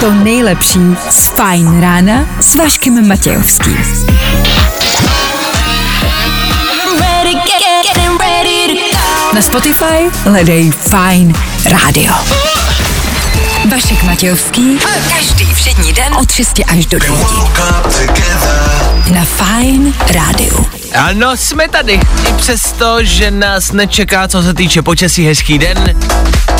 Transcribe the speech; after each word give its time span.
to 0.00 0.10
nejlepší 0.10 0.80
z 1.10 1.26
Fajn 1.26 1.80
rána 1.80 2.26
s 2.40 2.54
Vaškem 2.54 3.08
Matějovským. 3.08 3.78
Na 9.34 9.42
Spotify 9.42 10.10
hledej 10.24 10.70
Fajn 10.70 11.34
rádio. 11.64 12.14
Vašek 13.70 14.02
Matějovský. 14.02 14.78
Každý 15.16 15.54
všední 15.54 15.92
den 15.92 16.14
od 16.20 16.30
6 16.30 16.60
až 16.66 16.86
do 16.86 16.98
9. 16.98 17.18
Na 19.10 19.24
Fajn 19.24 19.94
rádiu. 20.14 20.66
Ano, 20.94 21.36
jsme 21.36 21.68
tady. 21.68 21.92
I 22.28 22.32
přesto, 22.36 22.96
že 23.00 23.30
nás 23.30 23.72
nečeká, 23.72 24.28
co 24.28 24.42
se 24.42 24.54
týče 24.54 24.82
počasí, 24.82 25.26
hezký 25.26 25.58
den. 25.58 26.00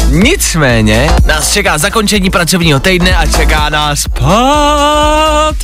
Nicméně 0.09 1.11
nás 1.27 1.53
čeká 1.53 1.79
zakončení 1.79 2.31
pracovního 2.31 2.81
týdne 2.81 3.17
a 3.17 3.27
čeká 3.27 3.69
nás 3.69 4.05
pátek. 4.09 5.63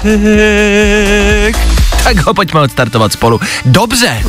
Tak 2.04 2.16
ho 2.16 2.34
pojďme 2.34 2.60
odstartovat 2.60 3.12
spolu. 3.12 3.40
Dobře. 3.64 4.22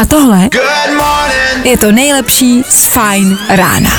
A 0.00 0.04
tohle 0.08 0.38
Good 0.38 0.96
morning. 0.96 1.66
je 1.66 1.78
to 1.78 1.92
nejlepší 1.92 2.62
z 2.70 2.84
Fajn 2.84 3.38
rána. 3.48 3.90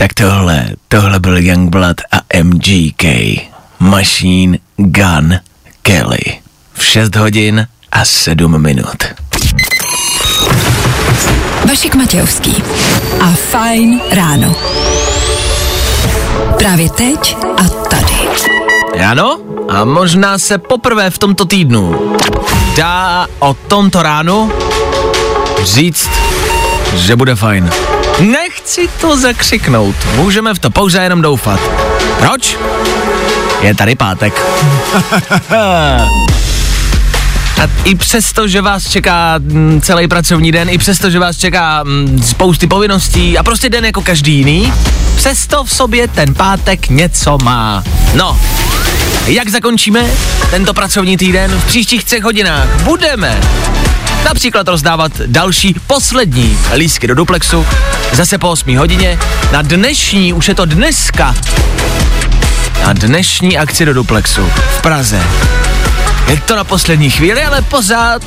Tak 0.00 0.14
tohle, 0.14 0.66
tohle 0.88 1.20
byl 1.20 1.38
Youngblood 1.38 2.00
a 2.12 2.42
MGK. 2.42 3.04
Machine 3.78 4.58
Gun 4.76 5.34
Kelly. 5.82 6.20
V 6.74 6.84
6 6.84 7.16
hodin 7.16 7.66
a 7.92 8.04
7 8.04 8.62
minut. 8.62 9.04
Vašek 11.68 11.94
Matějovský 11.94 12.62
a 13.20 13.30
Fajn 13.50 14.00
ráno. 14.10 14.56
Právě 16.58 16.90
teď 16.90 17.36
a 17.56 17.68
tady. 17.68 18.28
Ano, 19.10 19.38
a 19.68 19.84
možná 19.84 20.38
se 20.38 20.58
poprvé 20.58 21.10
v 21.10 21.18
tomto 21.18 21.44
týdnu 21.44 22.12
dá 22.76 23.26
o 23.38 23.54
tomto 23.54 24.02
ránu 24.02 24.52
říct, 25.62 26.10
že 26.94 27.16
bude 27.16 27.34
fajn. 27.34 27.70
Nechci 28.20 28.88
to 29.00 29.16
zakřiknout, 29.16 29.96
můžeme 30.16 30.54
v 30.54 30.58
to 30.58 30.70
pouze 30.70 31.02
jenom 31.02 31.22
doufat. 31.22 31.60
Proč? 32.18 32.58
Je 33.60 33.74
tady 33.74 33.94
pátek. 33.94 34.42
A 37.58 37.68
i 37.84 37.94
přesto, 37.94 38.48
že 38.48 38.62
vás 38.62 38.90
čeká 38.90 39.34
mm, 39.38 39.80
celý 39.80 40.08
pracovní 40.08 40.52
den, 40.52 40.68
i 40.68 40.78
přesto, 40.78 41.10
že 41.10 41.18
vás 41.18 41.36
čeká 41.36 41.82
mm, 41.84 42.22
spousty 42.22 42.66
povinností 42.66 43.38
a 43.38 43.42
prostě 43.42 43.68
den 43.68 43.84
jako 43.84 44.02
každý 44.02 44.32
jiný, 44.32 44.72
přesto 45.16 45.64
v 45.64 45.72
sobě 45.72 46.08
ten 46.08 46.34
pátek 46.34 46.88
něco 46.88 47.38
má. 47.42 47.84
No, 48.14 48.40
jak 49.26 49.48
zakončíme 49.48 50.10
tento 50.50 50.74
pracovní 50.74 51.16
týden 51.16 51.50
v 51.50 51.64
příštích 51.64 52.04
třech 52.04 52.22
hodinách? 52.22 52.82
Budeme 52.82 53.40
například 54.24 54.68
rozdávat 54.68 55.12
další 55.26 55.74
poslední 55.86 56.58
lístky 56.74 57.06
do 57.06 57.14
duplexu 57.14 57.66
zase 58.12 58.38
po 58.38 58.50
8 58.50 58.76
hodině 58.76 59.18
na 59.52 59.62
dnešní, 59.62 60.32
už 60.32 60.48
je 60.48 60.54
to 60.54 60.64
dneska, 60.64 61.34
na 62.86 62.92
dnešní 62.92 63.58
akci 63.58 63.84
do 63.84 63.94
duplexu 63.94 64.50
v 64.78 64.82
Praze. 64.82 65.22
Je 66.28 66.36
to 66.36 66.56
na 66.56 66.64
poslední 66.64 67.10
chvíli, 67.10 67.44
ale 67.44 67.62
pořád 67.62 68.22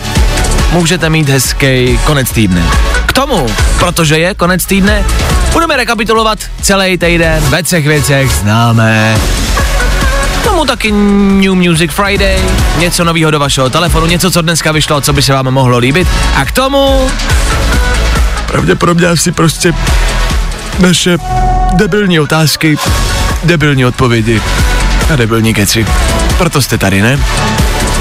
můžete 0.71 1.09
mít 1.09 1.29
hezký 1.29 1.99
konec 2.03 2.31
týdne. 2.31 2.63
K 3.05 3.13
tomu, 3.13 3.47
protože 3.79 4.19
je 4.19 4.33
konec 4.33 4.65
týdne, 4.65 5.05
budeme 5.53 5.77
rekapitulovat 5.77 6.39
celý 6.61 6.97
týden 6.97 7.43
ve 7.43 7.63
třech 7.63 7.87
věcech 7.87 8.31
známé. 8.31 9.17
K 10.41 10.43
tomu 10.43 10.65
taky 10.65 10.91
New 10.91 11.53
Music 11.53 11.91
Friday, 11.91 12.39
něco 12.77 13.03
nového 13.03 13.31
do 13.31 13.39
vašeho 13.39 13.69
telefonu, 13.69 14.05
něco, 14.05 14.31
co 14.31 14.41
dneska 14.41 14.71
vyšlo, 14.71 15.01
co 15.01 15.13
by 15.13 15.21
se 15.21 15.33
vám 15.33 15.45
mohlo 15.45 15.77
líbit. 15.77 16.07
A 16.35 16.45
k 16.45 16.51
tomu 16.51 17.11
pravděpodobně 18.47 19.07
asi 19.07 19.31
prostě 19.31 19.73
naše 20.79 21.17
debilní 21.73 22.19
otázky, 22.19 22.77
debilní 23.43 23.85
odpovědi 23.85 24.41
a 25.13 25.15
debilní 25.15 25.53
keci. 25.53 25.85
Proto 26.37 26.61
jste 26.61 26.77
tady, 26.77 27.01
ne? 27.01 27.19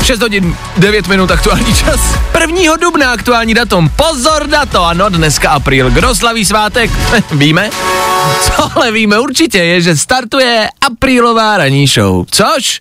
6 0.03 0.21
hodin 0.21 0.57
9 0.77 1.09
minut 1.09 1.31
aktuální 1.31 1.75
čas. 1.75 2.01
1. 2.41 2.77
dubna 2.81 3.13
aktuální 3.13 3.55
datum. 3.55 3.91
Pozor 3.97 4.49
na 4.49 4.67
to, 4.67 4.85
ano, 4.85 5.09
dneska 5.09 5.51
apríl. 5.51 5.91
Kdo 5.91 6.15
slaví 6.15 6.45
svátek? 6.45 6.91
víme? 7.33 7.71
Co 8.43 8.79
ale 8.79 8.93
víme 8.93 9.19
určitě 9.19 9.59
je, 9.59 9.81
že 9.81 9.97
startuje 9.97 10.69
aprílová 10.87 11.57
ranní 11.57 11.87
show. 11.87 12.25
Což 12.31 12.81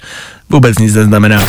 vůbec 0.50 0.78
nic 0.78 0.94
neznamená. 0.94 1.46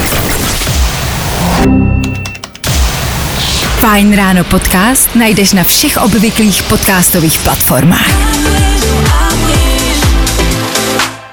Fajn 3.81 4.17
ráno 4.17 4.45
podcast 4.45 5.15
najdeš 5.15 5.53
na 5.53 5.65
všech 5.65 5.97
obvyklých 5.97 6.63
podcastových 6.63 7.39
platformách. 7.39 8.11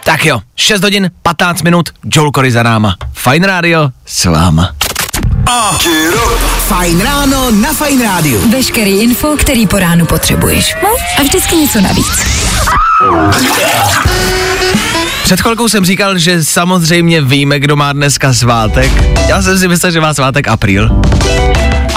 Tak 0.04 0.26
jo, 0.26 0.42
6 0.56 0.84
hodin 0.84 1.12
15 1.22 1.62
minut, 1.62 1.90
Joel 2.06 2.32
Corey 2.32 2.52
za 2.52 2.64
náma. 2.64 2.96
Fajn 3.14 3.44
rádio 3.44 3.92
s 4.06 4.26
váma. 4.26 4.87
Fajn 6.68 7.02
ráno 7.02 7.52
na 7.52 7.74
Fajn 7.74 8.02
rádiu. 8.02 8.50
Veškerý 8.52 8.92
info, 9.02 9.38
který 9.38 9.68
po 9.68 9.80
ránu 9.80 10.06
potřebuješ. 10.06 10.76
No 10.84 10.90
a 11.20 11.24
vždycky 11.24 11.56
něco 11.56 11.82
navíc. 11.82 12.26
Před 15.24 15.42
chvilkou 15.42 15.70
jsem 15.70 15.86
říkal, 15.86 16.18
že 16.18 16.46
samozřejmě 16.46 17.22
víme, 17.22 17.60
kdo 17.60 17.76
má 17.76 17.94
dneska 17.94 18.34
svátek. 18.34 18.92
Já 19.28 19.42
jsem 19.42 19.60
si 19.60 19.68
myslel, 19.68 19.92
že 19.92 20.02
má 20.02 20.14
svátek 20.14 20.48
apríl. 20.48 21.02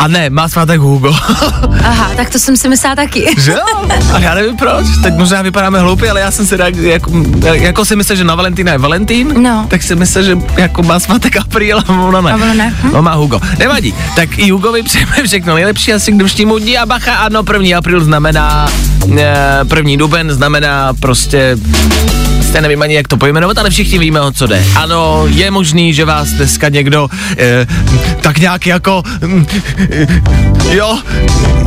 A 0.00 0.08
ne, 0.08 0.30
má 0.30 0.48
svátek 0.48 0.80
Hugo. 0.80 1.08
Aha, 1.84 2.10
tak 2.16 2.30
to 2.30 2.38
jsem 2.38 2.56
si 2.56 2.68
myslela 2.68 2.96
taky. 2.96 3.34
že 3.38 3.52
jo? 3.52 3.58
A 4.14 4.18
já 4.18 4.34
nevím 4.34 4.56
proč. 4.56 4.86
Teď 5.02 5.14
možná 5.14 5.42
vypadáme 5.42 5.80
hloupě, 5.80 6.10
ale 6.10 6.20
já 6.20 6.30
jsem 6.30 6.46
si 6.46 6.58
tak, 6.58 6.76
jako, 6.76 7.10
jako 7.52 7.84
si 7.84 7.96
myslel, 7.96 8.16
že 8.16 8.24
na 8.24 8.34
Valentína 8.34 8.72
je 8.72 8.78
Valentín, 8.78 9.42
No. 9.42 9.66
tak 9.68 9.82
si 9.82 9.94
myslel, 9.96 10.24
že 10.24 10.38
jako 10.56 10.82
má 10.82 11.00
svátek 11.00 11.36
apríl 11.36 11.78
a 11.78 11.88
ona 11.92 12.20
ne. 12.20 12.32
A 12.32 12.34
ona 12.34 12.54
ne, 12.54 12.74
hm? 12.82 12.90
No 12.92 13.02
má 13.02 13.14
Hugo. 13.14 13.40
Nevadí. 13.58 13.94
Tak 14.16 14.38
i 14.38 14.50
Hugovi 14.50 14.82
přejeme 14.82 15.12
všechno 15.24 15.54
nejlepší 15.54 15.92
asi 15.92 16.12
k 16.12 16.14
dnešnímu 16.14 16.58
dní 16.58 16.78
a 16.78 16.86
bacha, 16.86 17.14
ano, 17.14 17.42
první 17.42 17.74
apríl 17.74 18.00
znamená, 18.04 18.66
e, 19.18 19.34
první 19.68 19.96
duben 19.96 20.30
znamená 20.32 20.92
prostě 21.00 21.56
jste 22.50 22.60
nevím 22.60 22.82
ani 22.82 22.94
jak 22.94 23.08
to 23.08 23.16
pojmenovat, 23.16 23.58
ale 23.58 23.70
všichni 23.70 23.98
víme, 23.98 24.20
o 24.20 24.32
co 24.32 24.46
jde. 24.46 24.64
Ano, 24.76 25.24
je 25.26 25.50
možný, 25.50 25.94
že 25.94 26.04
vás 26.04 26.28
dneska 26.28 26.68
někdo 26.68 27.08
e, 27.38 27.66
tak 28.20 28.38
nějak 28.38 28.66
jako, 28.66 29.02
mm, 29.20 29.46
e, 29.90 30.06
jo, 30.76 30.98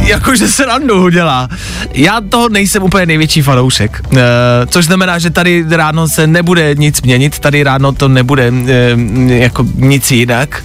jakože 0.04 0.48
se 0.48 0.66
randu 0.66 1.10
dělá. 1.10 1.50
Já 1.94 2.22
toho 2.30 2.50
nejsem 2.50 2.84
úplně 2.84 3.06
největší 3.06 3.42
fanoušek, 3.42 4.02
e, 4.18 4.22
což 4.68 4.86
znamená, 4.86 5.20
že 5.20 5.30
tady 5.30 5.66
ráno 5.70 6.08
se 6.08 6.28
nebude 6.28 6.76
nic 6.76 7.02
měnit, 7.02 7.40
tady 7.40 7.64
ráno 7.64 7.92
to 7.92 8.08
nebude 8.08 8.52
e, 8.68 8.98
jako 9.34 9.66
nic 9.76 10.12
jinak. 10.12 10.64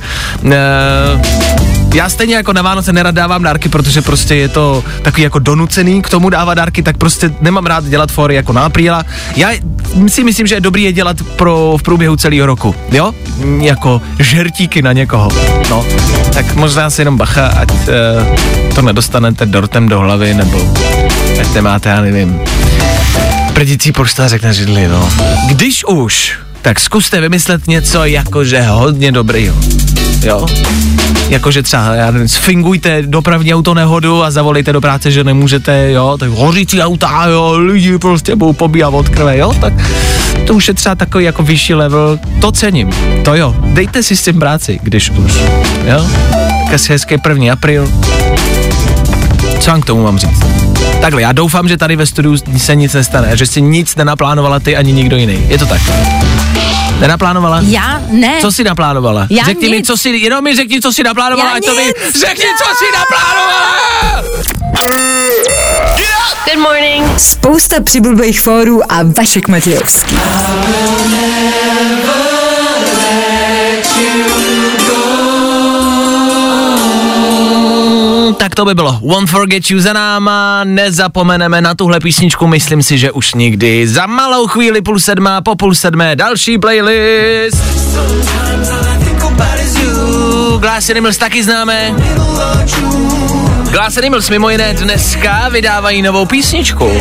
E, 0.52 1.67
já 1.94 2.08
stejně 2.08 2.36
jako 2.36 2.52
na 2.52 2.62
Vánoce 2.62 2.92
nerad 2.92 3.14
dávám 3.14 3.42
dárky, 3.42 3.68
protože 3.68 4.02
prostě 4.02 4.34
je 4.34 4.48
to 4.48 4.84
takový 5.02 5.22
jako 5.22 5.38
donucený 5.38 6.02
k 6.02 6.10
tomu 6.10 6.30
dávat 6.30 6.54
dárky, 6.54 6.82
tak 6.82 6.96
prostě 6.96 7.30
nemám 7.40 7.66
rád 7.66 7.84
dělat 7.84 8.12
fory 8.12 8.34
jako 8.34 8.52
na 8.52 8.64
apríla. 8.64 9.04
Já 9.36 9.50
si 10.08 10.24
myslím, 10.24 10.46
že 10.46 10.54
je 10.54 10.60
dobrý 10.60 10.82
je 10.82 10.92
dělat 10.92 11.16
pro 11.36 11.76
v 11.78 11.82
průběhu 11.82 12.16
celého 12.16 12.46
roku, 12.46 12.74
jo? 12.90 13.12
Jako 13.60 14.02
žertíky 14.18 14.82
na 14.82 14.92
někoho, 14.92 15.28
no. 15.70 15.84
Tak 16.32 16.54
možná 16.54 16.90
si 16.90 17.00
jenom 17.00 17.16
bacha, 17.16 17.46
ať 17.46 17.70
uh, 17.72 18.74
to 18.74 18.82
nedostanete 18.82 19.46
dortem 19.46 19.88
do 19.88 19.98
hlavy, 20.00 20.34
nebo 20.34 20.74
ať 21.40 21.54
nemáte, 21.54 21.88
já 21.88 22.00
nevím, 22.00 22.40
prdící 23.54 23.92
poštářek 23.92 24.42
na 24.42 24.52
židli, 24.52 24.88
no. 24.88 25.08
Když 25.46 25.84
už, 25.84 26.38
tak 26.68 26.80
zkuste 26.80 27.20
vymyslet 27.20 27.66
něco 27.66 28.04
jakože 28.04 28.62
hodně 28.62 29.12
dobrýho, 29.12 29.56
jo? 30.22 30.46
Jakože 31.28 31.62
třeba, 31.62 31.94
já 31.94 32.10
nevím, 32.10 32.28
sfingujte 32.28 33.02
dopravní 33.02 33.54
auto 33.54 33.74
nehodu 33.74 34.24
a 34.24 34.30
zavolejte 34.30 34.72
do 34.72 34.80
práce, 34.80 35.10
že 35.10 35.24
nemůžete, 35.24 35.90
jo, 35.92 36.16
tak 36.20 36.30
hořící 36.30 36.82
auta, 36.82 37.24
jo, 37.26 37.54
lidi 37.58 37.98
prostě 37.98 38.36
budou 38.36 38.52
pobíhat 38.52 38.94
od 38.94 39.08
krve, 39.08 39.38
jo, 39.38 39.54
tak 39.60 39.72
to 40.46 40.54
už 40.54 40.68
je 40.68 40.74
třeba 40.74 40.94
takový 40.94 41.24
jako 41.24 41.42
vyšší 41.42 41.74
level, 41.74 42.18
to 42.40 42.52
cením, 42.52 42.90
to 43.24 43.34
jo, 43.34 43.54
dejte 43.60 44.02
si 44.02 44.16
s 44.16 44.22
tím 44.22 44.38
práci, 44.38 44.78
když 44.82 45.10
už, 45.10 45.32
jo, 45.84 46.06
tak 46.64 46.74
asi 46.74 46.92
hezký 46.92 47.18
první 47.18 47.50
apríl, 47.50 47.92
co 49.60 49.70
vám 49.70 49.80
k 49.80 49.84
tomu 49.84 50.02
mám 50.02 50.18
říct? 50.18 50.44
Takhle, 51.00 51.22
já 51.22 51.32
doufám, 51.32 51.68
že 51.68 51.76
tady 51.76 51.96
ve 51.96 52.06
studiu 52.06 52.36
se 52.56 52.76
nic 52.76 52.94
nestane, 52.94 53.36
že 53.36 53.46
si 53.46 53.62
nic 53.62 53.96
nenaplánovala 53.96 54.60
ty 54.60 54.76
ani 54.76 54.92
nikdo 54.92 55.16
jiný. 55.16 55.38
Je 55.48 55.58
to 55.58 55.66
tak? 55.66 55.80
Nenaplánovala? 57.00 57.60
Já 57.62 58.02
ne. 58.10 58.38
Co 58.40 58.52
jsi 58.52 58.64
naplánovala? 58.64 59.26
Já 59.30 59.44
řekni 59.44 59.68
mi, 59.68 59.76
nic. 59.76 59.86
co 59.86 59.96
jsi, 59.96 60.08
jenom 60.08 60.44
mi 60.44 60.56
řekni, 60.56 60.80
co 60.80 60.92
jsi 60.92 61.02
naplánovala, 61.02 61.50
Já 61.50 61.56
ať 61.56 61.64
to 61.64 61.80
nic. 61.80 61.96
Řekni, 62.20 62.44
co 62.58 62.64
jsi 62.74 62.84
naplánovala! 62.98 63.78
Good 66.44 66.62
morning. 66.62 67.20
Spousta 67.20 67.80
přibulbých 67.82 68.40
fórů 68.40 68.92
a 68.92 69.02
Vašek 69.02 69.48
Matějovský. 69.48 70.16
To 78.58 78.64
by 78.64 78.74
bylo. 78.74 78.98
Won't 79.02 79.30
forget 79.30 79.70
you 79.70 79.80
za 79.80 79.92
náma, 79.92 80.64
nezapomeneme 80.64 81.60
na 81.60 81.74
tuhle 81.74 82.00
písničku, 82.00 82.46
myslím 82.46 82.82
si, 82.82 82.98
že 82.98 83.12
už 83.12 83.34
nikdy. 83.34 83.88
Za 83.88 84.06
malou 84.06 84.46
chvíli 84.46 84.82
půl 84.82 84.98
sedmá, 84.98 85.40
po 85.40 85.56
půl 85.56 85.74
sedmé, 85.74 86.16
další 86.16 86.58
playlist. 86.58 87.56
Glass 90.60 90.90
Animals 90.90 91.16
taky 91.16 91.44
známe. 91.44 91.94
Glass 93.70 93.96
Animals 93.96 94.30
mimo 94.30 94.50
jiné 94.50 94.74
dneska 94.74 95.48
vydávají 95.48 96.02
novou 96.02 96.26
písničku. 96.26 96.92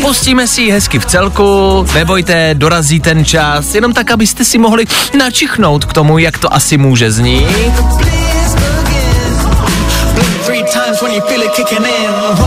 Pustíme 0.00 0.46
si 0.46 0.62
ji 0.62 0.70
hezky 0.70 0.98
v 0.98 1.06
celku, 1.06 1.86
nebojte, 1.94 2.54
dorazí 2.54 3.00
ten 3.00 3.24
čas, 3.24 3.74
jenom 3.74 3.92
tak, 3.92 4.10
abyste 4.10 4.44
si 4.44 4.58
mohli 4.58 4.84
načichnout 5.18 5.84
k 5.84 5.92
tomu, 5.92 6.18
jak 6.18 6.38
to 6.38 6.54
asi 6.54 6.78
může 6.78 7.10
znít. 7.10 7.46
Three 10.62 10.72
times 10.72 11.02
when 11.02 11.12
you 11.12 11.20
feel 11.20 11.42
it 11.42 11.52
kicking 11.54 11.84
in. 11.84 12.10
Uh, 12.10 12.38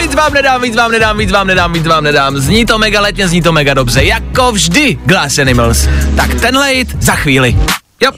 Víc 0.00 0.14
vám 0.14 0.32
nedám, 0.34 0.62
víc 0.62 0.76
vám 0.76 0.90
nedám, 0.90 1.18
víc 1.18 1.32
vám 1.32 1.46
nedám, 1.46 1.72
víc 1.72 1.86
vám 1.86 2.04
nedám. 2.04 2.38
Zní 2.38 2.66
to 2.66 2.78
mega 2.78 3.00
letně, 3.00 3.28
zní 3.28 3.42
to 3.42 3.52
mega 3.52 3.74
dobře, 3.74 4.04
jako 4.04 4.52
vždy 4.52 4.98
Glass 5.04 5.38
Animals. 5.38 5.88
Tak 6.16 6.34
tenhle 6.34 6.68
hit 6.68 6.96
za 7.00 7.14
chvíli. 7.14 7.56
Jo. 8.02 8.10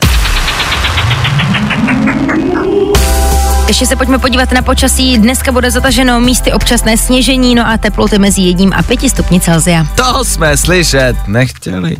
Ještě 3.69 3.87
se 3.87 3.96
pojďme 3.96 4.19
podívat 4.19 4.52
na 4.52 4.62
počasí. 4.62 5.19
Dneska 5.19 5.52
bude 5.52 5.70
zataženo 5.70 6.20
místy 6.20 6.52
občasné 6.52 6.96
sněžení, 6.96 7.54
no 7.54 7.69
a 7.69 7.76
teploty 7.78 8.19
mezi 8.19 8.40
jedním 8.40 8.72
a 8.72 8.82
pěti 8.82 9.10
stupni 9.10 9.40
Celsia. 9.40 9.87
To 9.94 10.25
jsme 10.25 10.56
slyšet 10.56 11.16
nechtěli. 11.26 11.96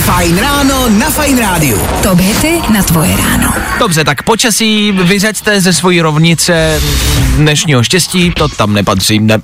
Fajn 0.00 0.38
ráno 0.38 0.88
na 0.88 1.10
Fajn 1.10 1.38
rádiu. 1.38 1.80
Top 2.02 2.18
hity 2.18 2.60
na 2.72 2.82
tvoje 2.82 3.16
ráno. 3.16 3.54
Dobře, 3.78 4.04
tak 4.04 4.22
počasí 4.22 4.92
vyřaďte 4.92 5.60
ze 5.60 5.72
svojí 5.72 6.00
rovnice 6.00 6.80
dnešního 7.36 7.82
štěstí, 7.82 8.30
to 8.30 8.48
tam 8.48 8.72
nepatří, 8.72 9.18
ne. 9.18 9.42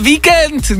Víkend 0.00 0.72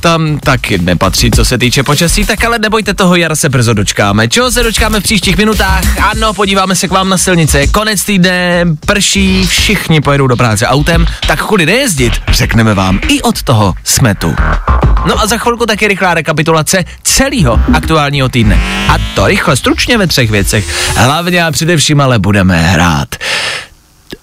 tam 0.00 0.38
taky 0.38 0.78
nepatří, 0.78 1.30
co 1.30 1.44
se 1.44 1.58
týče 1.58 1.82
počasí, 1.82 2.26
tak 2.26 2.44
ale 2.44 2.58
nebojte 2.58 2.94
toho, 2.94 3.16
jara 3.16 3.36
se 3.36 3.48
brzo 3.48 3.74
dočkáme. 3.74 4.28
Čeho 4.28 4.50
se 4.50 4.62
dočkáme 4.62 5.00
v 5.00 5.02
příštích 5.02 5.36
minutách? 5.36 5.98
Ano, 5.98 6.34
podíváme 6.34 6.76
se 6.76 6.88
k 6.88 6.90
vám 6.90 7.08
na 7.08 7.18
silnice. 7.18 7.66
Konec 7.66 8.04
týdne, 8.04 8.64
prší, 8.86 9.46
všichni 9.46 10.00
pojedou 10.00 10.26
do 10.26 10.36
práce 10.36 10.66
autem, 10.66 11.06
tak 11.26 11.42
kudy 11.42 11.66
nejezdit, 11.66 12.12
řekneme 12.28 12.74
vám. 12.74 13.00
I 13.08 13.22
od 13.22 13.42
toho 13.42 13.74
jsme 13.84 14.14
tu. 14.14 14.34
No 15.06 15.20
a 15.20 15.26
za 15.26 15.38
chvilku 15.38 15.66
taky 15.66 15.88
rychlá 15.88 16.14
rekapitulace 16.14 16.84
celého 17.02 17.60
aktuálního 17.74 18.28
týdne. 18.28 18.60
A 18.88 18.96
to 19.14 19.26
rychle, 19.26 19.56
stručně 19.56 19.98
ve 19.98 20.06
třech 20.06 20.30
věcech. 20.30 20.94
Hlavně 20.96 21.44
a 21.44 21.50
především 21.50 22.00
ale 22.00 22.18
budeme 22.18 22.62
hrát. 22.62 23.08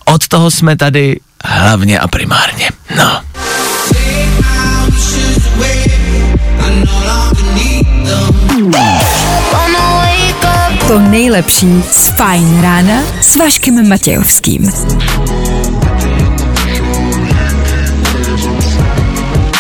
Od 0.06 0.28
toho 0.28 0.52
jsme 0.52 0.76
tady 0.76 1.20
hlavně 1.46 2.00
a 2.00 2.08
primárně. 2.08 2.70
No. 2.98 3.22
To 10.88 11.00
nejlepší 11.00 11.84
z 11.92 12.08
Fajn 12.08 12.62
rána 12.62 13.02
s 13.22 13.36
Vaškem 13.36 13.90
Matějovským. 13.90 14.72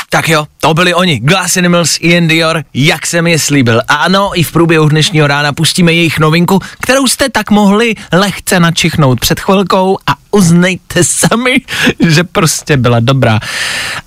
Tak 0.10 0.30
jo, 0.30 0.46
to 0.60 0.74
byli 0.74 0.94
oni, 0.94 1.20
Glass 1.20 1.58
Animals, 1.58 1.98
Ian 2.02 2.28
Dior, 2.28 2.64
jak 2.74 3.08
jsem 3.08 3.28
je 3.28 3.40
slíbil. 3.40 3.82
A 3.88 3.96
ano, 3.96 4.32
i 4.34 4.44
v 4.44 4.52
průběhu 4.52 4.90
dnešního 4.90 5.28
rána 5.28 5.54
pustíme 5.54 5.94
jejich 5.94 6.20
novinku, 6.20 6.60
kterou 6.82 7.08
jste 7.08 7.30
tak 7.30 7.52
mohli 7.52 7.96
lehce 8.12 8.60
načichnout 8.60 9.20
před 9.20 9.40
chvilkou 9.40 9.98
a 10.08 10.12
uznejte 10.32 11.04
sami, 11.04 11.56
že 12.08 12.24
prostě 12.24 12.78
byla 12.78 13.00
dobrá. 13.00 13.40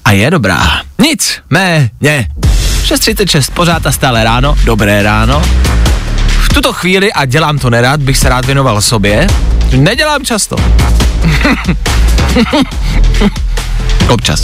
A 0.05 0.13
je 0.13 0.31
dobrá. 0.31 0.83
Nic, 0.99 1.41
méně. 1.51 2.29
6.36, 2.83 3.53
pořád 3.55 3.87
a 3.87 3.93
stále 3.93 4.25
ráno, 4.25 4.57
dobré 4.65 5.03
ráno. 5.03 5.43
V 6.43 6.49
tuto 6.49 6.73
chvíli, 6.73 7.13
a 7.13 7.25
dělám 7.25 7.59
to 7.59 7.71
nerad, 7.71 8.01
bych 8.01 8.19
se 8.19 8.29
rád 8.29 8.45
věnoval 8.45 8.83
sobě. 8.83 9.27
Nedělám 9.77 10.25
často. 10.25 10.57
Občas. 14.09 14.43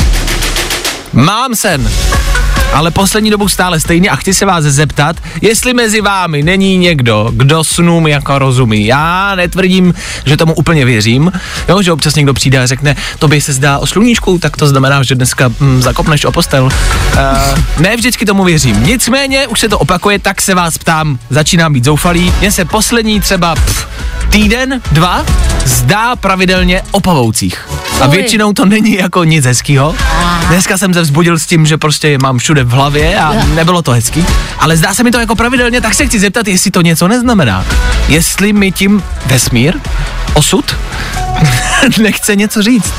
Mám 1.13 1.55
sen, 1.55 1.91
ale 2.75 2.91
poslední 2.91 3.31
dobu 3.31 3.49
stále 3.49 3.81
stejně 3.81 4.11
a 4.11 4.17
chci 4.17 4.35
se 4.35 4.47
vás 4.47 4.65
zeptat, 4.65 5.17
jestli 5.41 5.75
mezi 5.75 6.01
vámi 6.01 6.43
není 6.43 6.77
někdo, 6.77 7.31
kdo 7.33 7.65
snům 7.65 8.07
jako 8.07 8.39
rozumí. 8.39 8.87
Já 8.87 9.35
netvrdím, 9.35 9.95
že 10.25 10.37
tomu 10.37 10.55
úplně 10.55 10.85
věřím, 10.85 11.33
jo, 11.69 11.83
že 11.83 11.93
občas 11.93 12.15
někdo 12.15 12.35
přijde 12.35 12.63
a 12.63 12.67
řekne, 12.67 12.97
to 13.19 13.29
by 13.29 13.41
se 13.41 13.53
zdá 13.53 13.79
o 13.79 13.87
sluníčku, 13.87 14.39
tak 14.39 14.57
to 14.57 14.67
znamená, 14.67 15.03
že 15.03 15.15
dneska 15.15 15.49
hm, 15.61 15.83
zakopneš 15.83 16.25
o 16.25 16.33
postel. 16.33 16.65
Uh, 16.65 16.71
ne 17.79 17.97
vždycky 17.97 18.27
tomu 18.27 18.45
věřím. 18.45 18.83
Nicméně, 18.83 19.47
už 19.47 19.61
se 19.61 19.69
to 19.69 19.79
opakuje, 19.79 20.19
tak 20.19 20.43
se 20.43 20.55
vás 20.55 20.79
ptám, 20.79 21.19
začínám 21.31 21.73
být 21.73 21.85
zoufalý. 21.85 22.33
Mně 22.41 22.53
se 22.53 22.65
poslední 22.65 23.21
třeba 23.21 23.55
pff, 23.55 23.87
týden, 24.31 24.81
dva, 24.93 25.25
zdá 25.65 26.17
pravidelně 26.17 26.83
o 26.91 27.01
pavoucích. 27.01 27.69
A 28.01 28.07
většinou 28.07 28.53
to 28.53 28.65
není 28.65 28.95
jako 28.95 29.25
nic 29.25 29.45
hezkýho. 29.45 29.95
Dneska 30.49 30.79
jsem 30.79 30.95
se 30.95 31.03
vzbudil 31.03 31.39
s 31.39 31.47
tím, 31.47 31.67
že 31.67 31.79
prostě 31.79 32.09
je 32.09 32.19
mám 32.19 32.39
všude 32.39 32.65
v 32.65 32.71
hlavě 32.71 33.19
a 33.19 33.35
nebylo 33.55 33.83
to 33.83 33.93
hezký. 33.93 34.27
Ale 34.59 34.77
zdá 34.77 34.95
se 34.95 35.03
mi 35.03 35.11
to 35.11 35.19
jako 35.19 35.37
pravidelně, 35.37 35.81
tak 35.81 35.95
se 35.95 36.07
chci 36.07 36.21
zeptat, 36.21 36.49
jestli 36.49 36.71
to 36.71 36.83
něco 36.83 37.09
neznamená. 37.09 37.65
Jestli 38.09 38.53
mi 38.53 38.73
tím 38.73 39.03
vesmír, 39.27 39.75
osud, 40.35 40.77
nechce 42.03 42.37
něco 42.37 42.63
říct. 42.63 42.93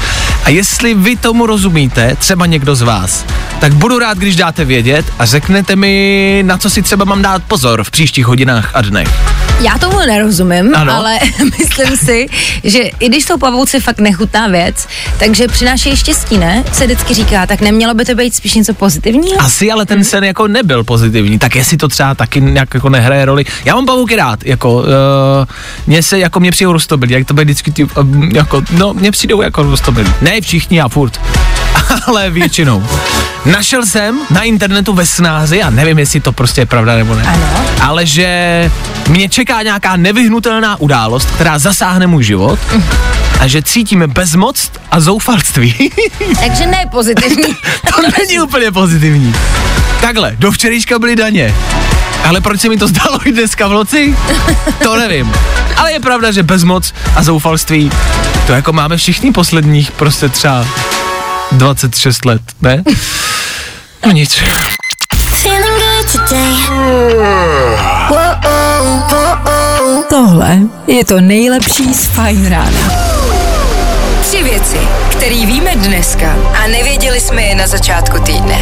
A 0.44 0.50
jestli 0.50 0.94
vy 0.94 1.15
tomu 1.15 1.45
rozumíte, 1.45 2.15
třeba 2.15 2.45
někdo 2.45 2.75
z 2.75 2.81
vás, 2.81 3.25
tak 3.59 3.74
budu 3.74 4.00
rád, 4.00 4.18
když 4.18 4.35
dáte 4.35 4.66
vědět 4.66 5.06
a 5.19 5.25
řeknete 5.25 5.75
mi, 5.75 6.44
na 6.45 6.57
co 6.57 6.69
si 6.69 6.81
třeba 6.81 7.06
mám 7.06 7.21
dát 7.21 7.44
pozor 7.44 7.83
v 7.83 7.92
příštích 7.92 8.25
hodinách 8.25 8.71
a 8.73 8.81
dnech. 8.81 9.44
Já 9.59 9.78
tomu 9.78 10.00
nerozumím, 10.00 10.76
Ano. 10.76 10.94
ale 10.94 11.19
myslím 11.59 11.97
si, 11.97 12.28
že 12.64 12.80
i 12.80 13.09
když 13.09 13.26
jsou 13.26 13.38
pavouci 13.38 13.80
fakt 13.80 14.00
nechutná 14.00 14.47
věc, 14.47 14.88
takže 15.19 15.47
přinášejí 15.47 15.95
štěstí, 15.97 16.38
ne? 16.38 16.64
Se 16.71 16.85
vždycky 16.85 17.14
říká, 17.14 17.45
tak 17.47 17.62
nemělo 17.62 17.94
by 17.94 18.06
to 18.06 18.16
být 18.16 18.35
spíš 18.35 18.54
něco 18.54 18.74
pozitivního? 18.74 19.42
Asi 19.42 19.71
ale 19.71 19.85
ten 19.85 20.04
sen 20.04 20.24
jako 20.24 20.47
nebyl 20.47 20.83
pozitivní, 20.83 21.40
tak 21.40 21.56
jestli 21.56 21.78
to 21.78 21.88
třeba 21.88 22.16
taky 22.16 22.42
nějak 22.42 22.74
jako 22.74 22.90
nehraje 22.90 23.26
roli. 23.26 23.45
Já 23.66 23.76
mám 23.76 23.85
pavouky 23.85 24.16
rád, 24.16 24.40
jako, 24.45 24.74
uh, 24.76 24.83
mně 25.88 26.04
se, 26.04 26.19
jako 26.19 26.40
mě 26.40 26.52
přijdou 26.52 26.71
roztobilí, 26.74 27.14
jak 27.14 27.28
to 27.28 27.33
bude 27.33 27.44
vždycky, 27.44 27.71
ty, 27.71 27.83
uh, 27.83 27.90
jako, 28.33 28.62
no, 28.71 28.94
mně 28.94 29.12
přijdou 29.12 29.42
jako 29.42 29.64
roztobilí. 29.64 30.12
Ne 30.21 30.42
všichni 30.42 30.81
a 30.81 30.88
furt, 30.90 31.21
ale 32.07 32.30
většinou. 32.30 32.83
Našel 33.45 33.85
jsem 33.85 34.19
na 34.30 34.42
internetu 34.42 34.94
ve 34.94 35.06
snázi, 35.06 35.64
a 35.64 35.69
nevím, 35.69 35.99
jestli 35.99 36.19
to 36.19 36.31
prostě 36.31 36.61
je 36.61 36.66
pravda 36.66 36.95
nebo 36.95 37.16
ne, 37.16 37.23
Ano. 37.23 37.47
ale 37.81 38.06
že 38.06 38.71
mě 39.07 39.30
čeká 39.30 39.61
nějaká 39.61 39.95
nevyhnutelná 39.95 40.75
událost, 40.80 41.31
která 41.31 41.59
zasáhne 41.59 42.07
můj 42.07 42.23
život 42.23 42.59
a 43.40 43.47
že 43.47 43.61
cítíme 43.61 44.07
bezmoc 44.07 44.71
a 44.92 44.99
zoufalství. 44.99 45.92
Takže 46.40 46.66
ne 46.66 46.85
pozitivní. 46.92 47.44
To 47.95 48.02
není 48.19 48.40
úplně 48.40 48.71
pozitivní. 48.71 49.35
Takhle, 50.02 50.35
do 50.40 50.52
včerejška 50.52 50.99
byly 50.99 51.16
daně. 51.16 51.56
Ale 52.25 52.42
proč 52.42 52.61
se 52.61 52.69
mi 52.69 52.78
to 52.78 52.87
zdalo 52.87 53.19
i 53.28 53.31
dneska 53.31 53.68
v 53.68 53.71
noci? 53.71 54.16
To 54.83 54.95
nevím. 54.97 55.33
Ale 55.78 55.92
je 55.92 55.99
pravda, 55.99 56.31
že 56.31 56.44
bezmoc 56.44 56.94
a 57.16 57.23
zoufalství, 57.23 57.92
to 58.47 58.54
jako 58.54 58.73
máme 58.73 58.97
všichni 58.97 59.31
posledních 59.31 59.92
prostě 59.92 60.30
třeba 60.30 60.66
26 61.52 62.25
let, 62.25 62.42
ne? 62.61 62.83
No 64.06 64.11
nic. 64.11 64.40
Tohle 70.09 70.59
je 70.87 71.06
to 71.06 71.21
nejlepší 71.21 71.94
z 71.94 72.06
Fajn 72.06 72.49
rána. 72.49 72.92
Tři 74.21 74.44
věci, 74.44 74.78
které 75.11 75.45
víme 75.45 75.71
dneska 75.75 76.35
a 76.64 76.68
nevěděli 76.68 77.19
jsme 77.19 77.42
je 77.42 77.56
na 77.56 77.68
začátku 77.68 78.19
týdne. 78.19 78.59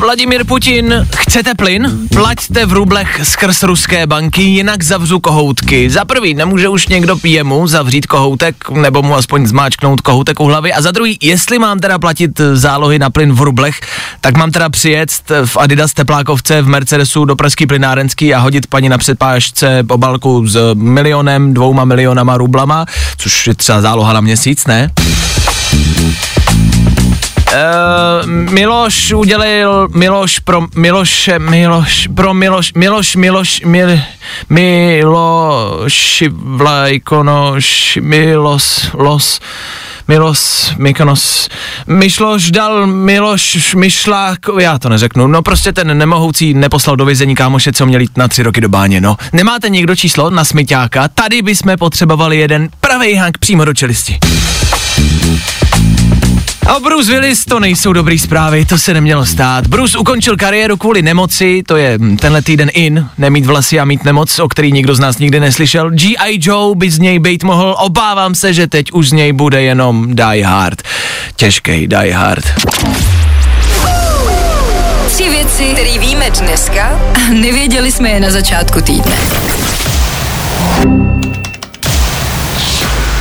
Vladimír 0.00 0.44
Putin, 0.44 1.08
chcete 1.16 1.54
plyn? 1.54 2.08
Plaťte 2.08 2.66
v 2.66 2.72
rublech 2.72 3.20
skrz 3.22 3.62
ruské 3.62 4.06
banky, 4.06 4.42
jinak 4.42 4.82
zavřu 4.82 5.20
kohoutky. 5.20 5.90
Za 5.90 6.04
prvý, 6.04 6.34
nemůže 6.34 6.68
už 6.68 6.88
někdo 6.88 7.16
jemu 7.24 7.66
zavřít 7.66 8.06
kohoutek, 8.06 8.70
nebo 8.70 9.02
mu 9.02 9.14
aspoň 9.14 9.46
zmáčknout 9.46 10.00
kohoutek 10.00 10.40
u 10.40 10.44
hlavy. 10.44 10.72
A 10.72 10.82
za 10.82 10.90
druhý, 10.90 11.18
jestli 11.22 11.58
mám 11.58 11.78
teda 11.78 11.98
platit 11.98 12.40
zálohy 12.52 12.98
na 12.98 13.10
plyn 13.10 13.32
v 13.32 13.40
rublech, 13.40 13.80
tak 14.20 14.36
mám 14.36 14.50
teda 14.50 14.68
přijet 14.68 15.10
v 15.44 15.56
Adidas 15.56 15.92
teplákovce 15.92 16.62
v 16.62 16.68
Mercedesu 16.68 17.24
do 17.24 17.36
Pražský 17.36 17.66
plynárenský 17.66 18.34
a 18.34 18.38
hodit 18.38 18.66
paní 18.66 18.88
na 18.88 18.98
předpážce 18.98 19.84
obalku 19.88 20.46
s 20.46 20.74
milionem, 20.74 21.54
dvouma 21.54 21.84
milionama 21.84 22.36
rublama, 22.36 22.86
což 23.16 23.46
je 23.46 23.54
třeba 23.54 23.80
záloha 23.80 24.12
na 24.12 24.20
měsíc, 24.20 24.66
ne? 24.66 24.90
Uh, 27.50 28.26
Miloš 28.26 29.12
udělil 29.12 29.88
Miloš 29.94 30.38
pro 30.38 30.60
Miloše 30.76 31.38
Miloš 31.38 32.08
pro 32.14 32.34
Miloš 32.34 32.72
Miloš 32.72 33.16
Miloš 33.16 33.62
Mil, 33.64 33.98
Miloš 34.48 36.24
Vlajkonoš 36.30 37.98
Milos 38.02 38.90
Los 38.94 39.40
Milos, 40.08 40.72
Mykonos, 40.78 41.48
Myšloš 41.86 42.50
dal 42.50 42.86
Miloš, 42.86 43.74
Myšlák, 43.74 44.38
já 44.60 44.78
to 44.78 44.88
neřeknu, 44.88 45.26
no 45.26 45.42
prostě 45.42 45.72
ten 45.72 45.98
nemohoucí 45.98 46.54
neposlal 46.54 46.96
do 46.96 47.04
vězení 47.04 47.34
kámoše, 47.34 47.72
co 47.72 47.86
měl 47.86 48.00
jít 48.00 48.16
na 48.16 48.28
tři 48.28 48.42
roky 48.42 48.60
do 48.60 48.68
báně, 48.68 49.00
no. 49.00 49.16
Nemáte 49.32 49.68
někdo 49.68 49.96
číslo 49.96 50.30
na 50.30 50.44
smyťáka? 50.44 51.08
Tady 51.08 51.42
bychom 51.42 51.76
potřebovali 51.78 52.38
jeden 52.38 52.68
pravý 52.80 53.14
hák 53.14 53.38
přímo 53.38 53.64
do 53.64 53.74
čelisti. 53.74 54.18
A 56.66 56.80
Bruce 56.80 57.12
Willis 57.12 57.44
to 57.44 57.60
nejsou 57.60 57.92
dobrý 57.92 58.18
zprávy, 58.18 58.64
to 58.64 58.78
se 58.78 58.94
nemělo 58.94 59.26
stát. 59.26 59.66
Bruce 59.66 59.98
ukončil 59.98 60.36
kariéru 60.36 60.76
kvůli 60.76 61.02
nemoci, 61.02 61.62
to 61.66 61.76
je 61.76 61.98
hm, 61.98 62.16
tenhle 62.16 62.42
týden 62.42 62.70
in, 62.72 63.08
nemít 63.18 63.46
vlasy 63.46 63.80
a 63.80 63.84
mít 63.84 64.04
nemoc, 64.04 64.38
o 64.38 64.48
který 64.48 64.72
nikdo 64.72 64.94
z 64.94 65.00
nás 65.00 65.18
nikdy 65.18 65.40
neslyšel. 65.40 65.90
G.I. 65.90 66.38
Joe 66.42 66.76
by 66.76 66.90
z 66.90 66.98
něj 66.98 67.18
být 67.18 67.44
mohl, 67.44 67.76
obávám 67.78 68.34
se, 68.34 68.52
že 68.52 68.66
teď 68.66 68.92
už 68.92 69.08
z 69.08 69.12
něj 69.12 69.32
bude 69.32 69.62
jenom 69.62 70.16
Die 70.16 70.44
Hard. 70.44 70.82
Těžký 71.36 71.86
Die 71.86 72.14
Hard. 72.14 72.44
Tři 75.06 75.30
věci, 75.30 75.64
které 75.72 75.98
víme 75.98 76.30
dneska 76.30 77.00
a 77.14 77.30
nevěděli 77.32 77.92
jsme 77.92 78.10
je 78.10 78.20
na 78.20 78.30
začátku 78.30 78.80
týdne. 78.80 79.16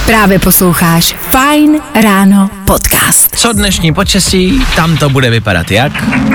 Právě 0.10 0.39
posloucháš 0.39 1.16
Fine 1.30 1.80
Ráno 2.01 2.50
podcast. 2.66 3.36
Co 3.36 3.54
dnešní 3.54 3.94
počasí, 3.94 4.66
tam 4.75 4.98
to 4.98 5.10
bude 5.10 5.30
vypadat 5.30 5.72
jak? 5.72 5.92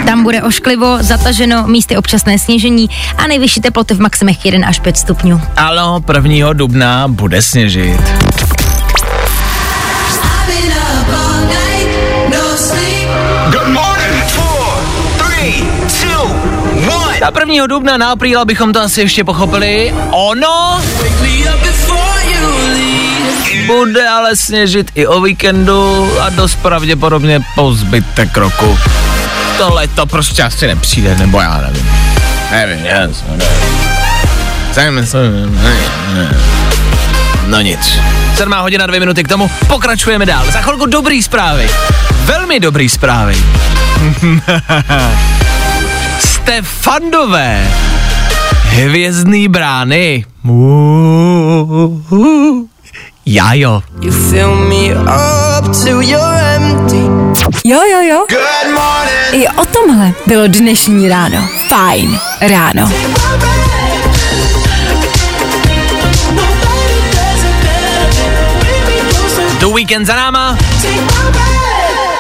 Tam 0.06 0.22
bude 0.22 0.42
ošklivo, 0.42 0.98
zataženo, 1.00 1.66
místy 1.66 1.96
občasné 1.96 2.38
sněžení 2.38 2.90
a 3.18 3.26
nejvyšší 3.26 3.60
teploty 3.60 3.94
v 3.94 4.00
maximech 4.00 4.44
1 4.44 4.68
až 4.68 4.80
5 4.80 4.96
stupňů. 4.96 5.40
Ano, 5.56 6.04
1. 6.14 6.52
dubna 6.52 7.08
bude 7.08 7.42
sněžit. 7.42 8.00
1. 17.40 17.66
dubna 17.66 17.96
na 17.96 18.10
apríla 18.10 18.44
bychom 18.44 18.72
to 18.72 18.80
asi 18.80 19.00
ještě 19.00 19.24
pochopili. 19.24 19.94
Ono 20.10 20.82
bude 23.66 24.08
ale 24.08 24.36
sněžit 24.36 24.90
i 24.94 25.06
o 25.06 25.20
víkendu 25.20 26.12
a 26.20 26.28
dost 26.28 26.54
pravděpodobně 26.54 27.40
po 27.54 27.74
zbytek 27.74 28.36
roku. 28.36 28.78
Tohle 29.58 29.88
to 29.88 30.06
prostě 30.06 30.42
asi 30.42 30.66
nepřijde, 30.66 31.16
nebo 31.18 31.40
já 31.40 31.60
nevím. 31.60 31.90
Nevím, 32.50 32.84
já 32.84 33.00
nevím. 33.00 33.16
No 37.46 37.60
nic. 37.60 37.98
7 38.36 38.52
hodina, 38.52 38.86
dvě 38.86 39.00
minuty 39.00 39.24
k 39.24 39.28
tomu, 39.28 39.50
pokračujeme 39.66 40.26
dál. 40.26 40.44
Za 40.50 40.60
chvilku 40.60 40.86
dobrý 40.86 41.22
zprávy. 41.22 41.70
Velmi 42.24 42.60
dobrý 42.60 42.88
zprávy. 42.88 43.36
Jste 46.44 46.62
fandové 46.62 47.70
hvězdný 48.64 49.48
brány. 49.48 50.24
Já 53.26 53.52
jo. 53.52 53.82
You 54.00 54.12
fill 54.12 54.54
me 54.54 54.94
up 54.94 55.76
till 55.84 56.02
you're 56.02 56.40
empty. 56.54 57.02
Jo, 57.64 57.80
jo, 57.92 58.00
jo. 58.00 58.26
Good 58.28 58.74
morning. 58.74 59.32
I 59.32 59.48
o 59.48 59.64
tomhle 59.66 60.12
bylo 60.26 60.46
dnešní 60.46 61.08
ráno. 61.08 61.48
Fajn 61.68 62.18
ráno. 62.40 62.90
The 69.58 69.66
Weekend 69.74 70.06
za 70.06 70.16
náma. 70.16 70.58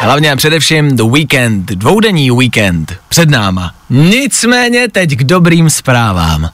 Hlavně 0.04 0.32
a 0.32 0.36
především 0.36 0.96
The 0.96 1.02
Weekend, 1.02 1.66
dvoudenní 1.66 2.30
weekend 2.30 2.94
před 3.08 3.30
náma. 3.30 3.74
Nicméně 3.90 4.88
teď 4.88 5.10
k 5.10 5.24
dobrým 5.24 5.70
zprávám. 5.70 6.50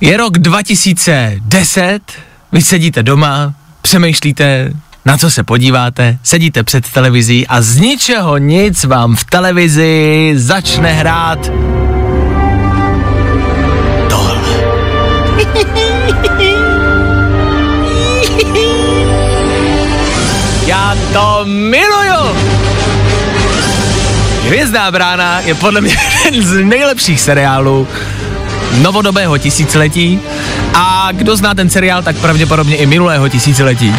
Je 0.00 0.16
rok 0.16 0.38
2010, 0.38 2.00
vy 2.52 2.62
sedíte 2.62 3.02
doma, 3.02 3.54
přemýšlíte, 3.82 4.72
na 5.04 5.18
co 5.18 5.30
se 5.30 5.42
podíváte, 5.42 6.18
sedíte 6.22 6.62
před 6.62 6.90
televizí 6.90 7.46
a 7.46 7.62
z 7.62 7.76
ničeho 7.76 8.38
nic 8.38 8.84
vám 8.84 9.16
v 9.16 9.24
televizi 9.24 10.32
začne 10.36 10.92
hrát 10.92 11.50
to 21.12 21.40
miluju! 21.44 22.36
Hvězdná 24.46 24.90
brána 24.90 25.40
je 25.40 25.54
podle 25.54 25.80
mě 25.80 25.96
jeden 26.24 26.42
z 26.46 26.64
nejlepších 26.64 27.20
seriálů 27.20 27.88
novodobého 28.80 29.38
tisíciletí 29.38 30.20
a 30.74 31.08
kdo 31.12 31.36
zná 31.36 31.54
ten 31.54 31.70
seriál, 31.70 32.02
tak 32.02 32.16
pravděpodobně 32.16 32.76
i 32.76 32.86
minulého 32.86 33.28
tisíciletí. 33.28 33.94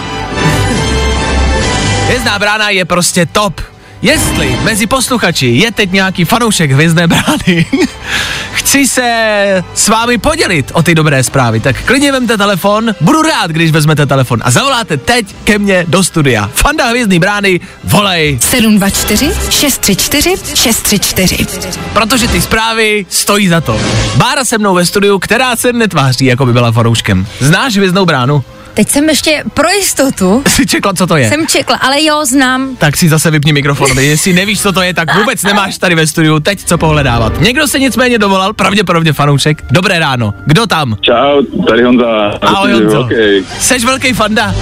Hvězdná 2.05 2.39
brána 2.39 2.69
je 2.69 2.85
prostě 2.85 3.25
top. 3.25 3.72
Jestli 4.03 4.57
mezi 4.63 4.87
posluchači 4.87 5.47
je 5.47 5.71
teď 5.71 5.91
nějaký 5.91 6.25
fanoušek 6.25 6.71
Hvězdné 6.71 7.07
brány, 7.07 7.65
chci 8.53 8.87
se 8.87 9.63
s 9.73 9.87
vámi 9.87 10.17
podělit 10.17 10.71
o 10.73 10.83
ty 10.83 10.95
dobré 10.95 11.23
zprávy, 11.23 11.59
tak 11.59 11.83
klidně 11.85 12.11
vemte 12.11 12.37
telefon, 12.37 12.95
budu 13.01 13.21
rád, 13.21 13.51
když 13.51 13.71
vezmete 13.71 14.05
telefon 14.05 14.39
a 14.43 14.51
zavoláte 14.51 14.97
teď 14.97 15.35
ke 15.43 15.59
mně 15.59 15.85
do 15.87 16.03
studia. 16.03 16.51
Fanda 16.53 16.87
Hvězdný 16.87 17.19
brány, 17.19 17.59
volej, 17.83 18.37
724 18.41 19.31
634 19.49 20.35
634. 20.55 21.79
protože 21.93 22.27
ty 22.27 22.41
zprávy 22.41 23.05
stojí 23.09 23.47
za 23.47 23.61
to. 23.61 23.79
Bára 24.15 24.45
se 24.45 24.57
mnou 24.57 24.75
ve 24.75 24.85
studiu, 24.85 25.19
která 25.19 25.55
se 25.55 25.73
netváří, 25.73 26.25
jako 26.25 26.45
by 26.45 26.53
byla 26.53 26.71
fanouškem. 26.71 27.27
Znáš 27.39 27.75
Hvězdnou 27.77 28.05
bránu? 28.05 28.43
Teď 28.73 28.89
jsem 28.89 29.09
ještě 29.09 29.43
pro 29.53 29.69
jistotu, 29.69 30.43
Jsi 30.47 30.65
čekla, 30.65 30.93
co 30.93 31.07
to 31.07 31.17
je? 31.17 31.29
jsem 31.29 31.47
čekla, 31.47 31.75
ale 31.75 32.03
jo, 32.03 32.25
znám. 32.25 32.75
Tak 32.77 32.97
si 32.97 33.09
zase 33.09 33.31
vypni 33.31 33.53
mikrofon, 33.53 33.99
jestli 33.99 34.33
nevíš, 34.33 34.61
co 34.61 34.71
to 34.71 34.81
je, 34.81 34.93
tak 34.93 35.15
vůbec 35.15 35.43
nemáš 35.43 35.77
tady 35.77 35.95
ve 35.95 36.07
studiu 36.07 36.39
teď 36.39 36.63
co 36.63 36.77
pohledávat. 36.77 37.41
Někdo 37.41 37.67
se 37.67 37.79
nicméně 37.79 38.17
dovolal, 38.17 38.53
pravděpodobně 38.53 39.13
fanoušek. 39.13 39.63
Dobré 39.71 39.99
ráno, 39.99 40.33
kdo 40.45 40.67
tam? 40.67 40.97
Čau, 41.01 41.41
tady 41.67 41.83
Honza. 41.83 42.33
Ahoj 42.41 42.71
Honzo. 42.73 42.97
hokej. 43.03 43.43
Seš 43.59 43.83
velký 43.83 44.13
fanda? 44.13 44.55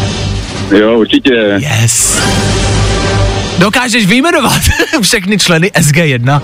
Jo, 0.77 0.99
určitě. 0.99 1.33
Yes. 1.57 2.21
Dokážeš 3.57 4.05
vyjmenovat 4.05 4.61
všechny 5.01 5.37
členy 5.37 5.71
SG1? 5.79 6.41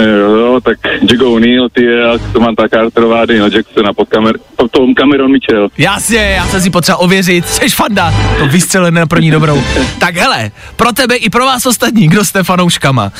Jo, 0.00 0.60
tak 0.64 0.78
Jack 1.04 1.22
O'Neill, 1.22 1.68
ty 1.68 1.84
je, 1.84 2.02
Samantha 2.32 2.68
Carterová, 2.68 3.26
Daniel 3.26 3.50
Jackson 3.52 3.86
a 3.86 3.92
pod 3.92 4.08
kamer, 4.08 4.34
potom 4.56 4.94
Cameron 4.94 5.32
Mitchell. 5.32 5.68
Jasně, 5.78 6.18
já 6.18 6.46
jsem 6.46 6.60
si 6.60 6.70
potřeba 6.70 6.98
ověřit, 6.98 7.48
seš 7.48 7.74
fanda, 7.74 8.14
to 8.38 8.46
vystřelené 8.46 9.00
na 9.00 9.06
první 9.06 9.30
dobrou. 9.30 9.62
Tak 9.98 10.16
hele, 10.16 10.50
pro 10.76 10.92
tebe 10.92 11.16
i 11.16 11.30
pro 11.30 11.44
vás 11.44 11.66
ostatní, 11.66 12.08
kdo 12.08 12.24
jste 12.24 12.42
fanouškama. 12.42 13.12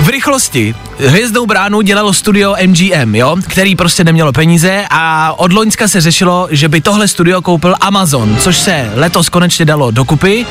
V 0.00 0.08
rychlosti 0.08 0.74
Hvězdnou 0.98 1.46
bránu 1.46 1.80
dělalo 1.80 2.12
studio 2.12 2.54
MGM, 2.66 3.14
jo, 3.14 3.36
který 3.48 3.76
prostě 3.76 4.04
nemělo 4.04 4.32
peníze 4.32 4.84
a 4.90 5.32
od 5.38 5.52
Loňska 5.52 5.88
se 5.88 6.00
řešilo, 6.00 6.48
že 6.50 6.68
by 6.68 6.80
tohle 6.80 7.08
studio 7.08 7.42
koupil 7.42 7.74
Amazon, 7.80 8.36
což 8.40 8.56
se 8.56 8.90
letos 8.94 9.28
konečně 9.28 9.64
dalo 9.64 9.90
dokupy 9.90 10.46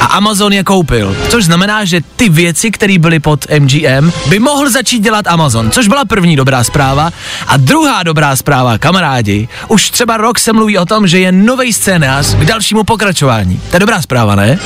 a 0.00 0.04
Amazon 0.04 0.52
je 0.52 0.64
koupil, 0.64 1.16
což 1.28 1.44
znamená, 1.44 1.84
že 1.84 2.00
ty 2.16 2.28
věci, 2.28 2.70
které 2.70 2.98
byly 2.98 3.20
pod 3.20 3.46
MGM, 3.58 4.12
by 4.28 4.38
mohl 4.38 4.70
začít 4.78 4.98
dělat 5.02 5.26
Amazon, 5.26 5.70
což 5.70 5.88
byla 5.88 6.04
první 6.04 6.36
dobrá 6.36 6.64
zpráva. 6.64 7.10
A 7.46 7.56
druhá 7.56 8.02
dobrá 8.02 8.36
zpráva, 8.36 8.78
kamarádi, 8.78 9.48
už 9.68 9.90
třeba 9.90 10.16
rok 10.16 10.38
se 10.38 10.52
mluví 10.52 10.78
o 10.78 10.84
tom, 10.86 11.06
že 11.06 11.18
je 11.18 11.32
nový 11.32 11.72
scénář 11.72 12.34
k 12.34 12.44
dalšímu 12.44 12.84
pokračování. 12.84 13.60
To 13.70 13.76
je 13.76 13.80
dobrá 13.80 14.02
zpráva, 14.02 14.34
ne? 14.34 14.58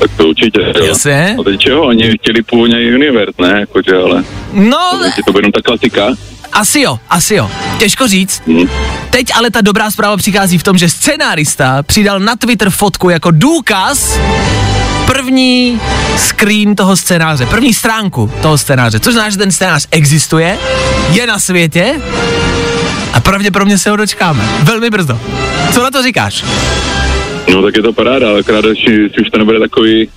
tak 0.00 0.10
to 0.16 0.28
určitě. 0.28 0.60
Jo. 0.78 0.84
Jasně. 0.84 1.34
No 1.36 1.44
teď 1.44 1.60
čeho, 1.60 1.82
oni 1.82 2.12
chtěli 2.22 2.42
původně 2.42 2.76
Universe, 2.94 3.42
ne, 3.42 3.60
jakože, 3.60 3.96
ale 4.04 4.24
No, 4.52 5.00
je 5.16 5.22
to 5.26 5.32
bude 5.32 5.38
jenom 5.42 5.52
ta 5.52 5.60
klasika. 5.62 6.06
asi 6.52 6.80
jo, 6.80 6.98
asi 7.10 7.34
jo. 7.34 7.50
Těžko 7.78 8.08
říct. 8.08 8.42
Hm. 8.46 8.66
Teď 9.10 9.26
ale 9.34 9.50
ta 9.50 9.60
dobrá 9.60 9.90
zpráva 9.90 10.16
přichází 10.16 10.58
v 10.58 10.62
tom, 10.62 10.78
že 10.78 10.88
scenárista 10.88 11.82
přidal 11.82 12.20
na 12.20 12.36
Twitter 12.36 12.70
fotku 12.70 13.10
jako 13.10 13.30
důkaz 13.30 14.18
první 15.12 15.80
screen 16.16 16.76
toho 16.76 16.96
scénáře, 16.96 17.46
první 17.46 17.74
stránku 17.74 18.30
toho 18.42 18.58
scénáře, 18.58 19.00
což 19.00 19.12
znamená, 19.12 19.30
že 19.30 19.38
ten 19.38 19.52
scénář 19.52 19.88
existuje, 19.90 20.58
je 21.10 21.26
na 21.26 21.38
světě 21.38 22.00
a 23.12 23.20
pravděpodobně 23.20 23.78
se 23.78 23.90
ho 23.90 23.96
dočkáme. 23.96 24.48
Velmi 24.62 24.90
brzo. 24.90 25.20
Co 25.72 25.82
na 25.82 25.90
to 25.90 26.02
říkáš? 26.02 26.44
No 27.52 27.62
tak 27.62 27.76
je 27.76 27.82
to 27.82 27.92
paráda, 27.92 28.28
ale 28.28 28.40
akorát, 28.40 28.64
jestli 28.64 29.22
už 29.22 29.30
to 29.32 29.38
nebude 29.38 29.58
takový, 29.58 30.08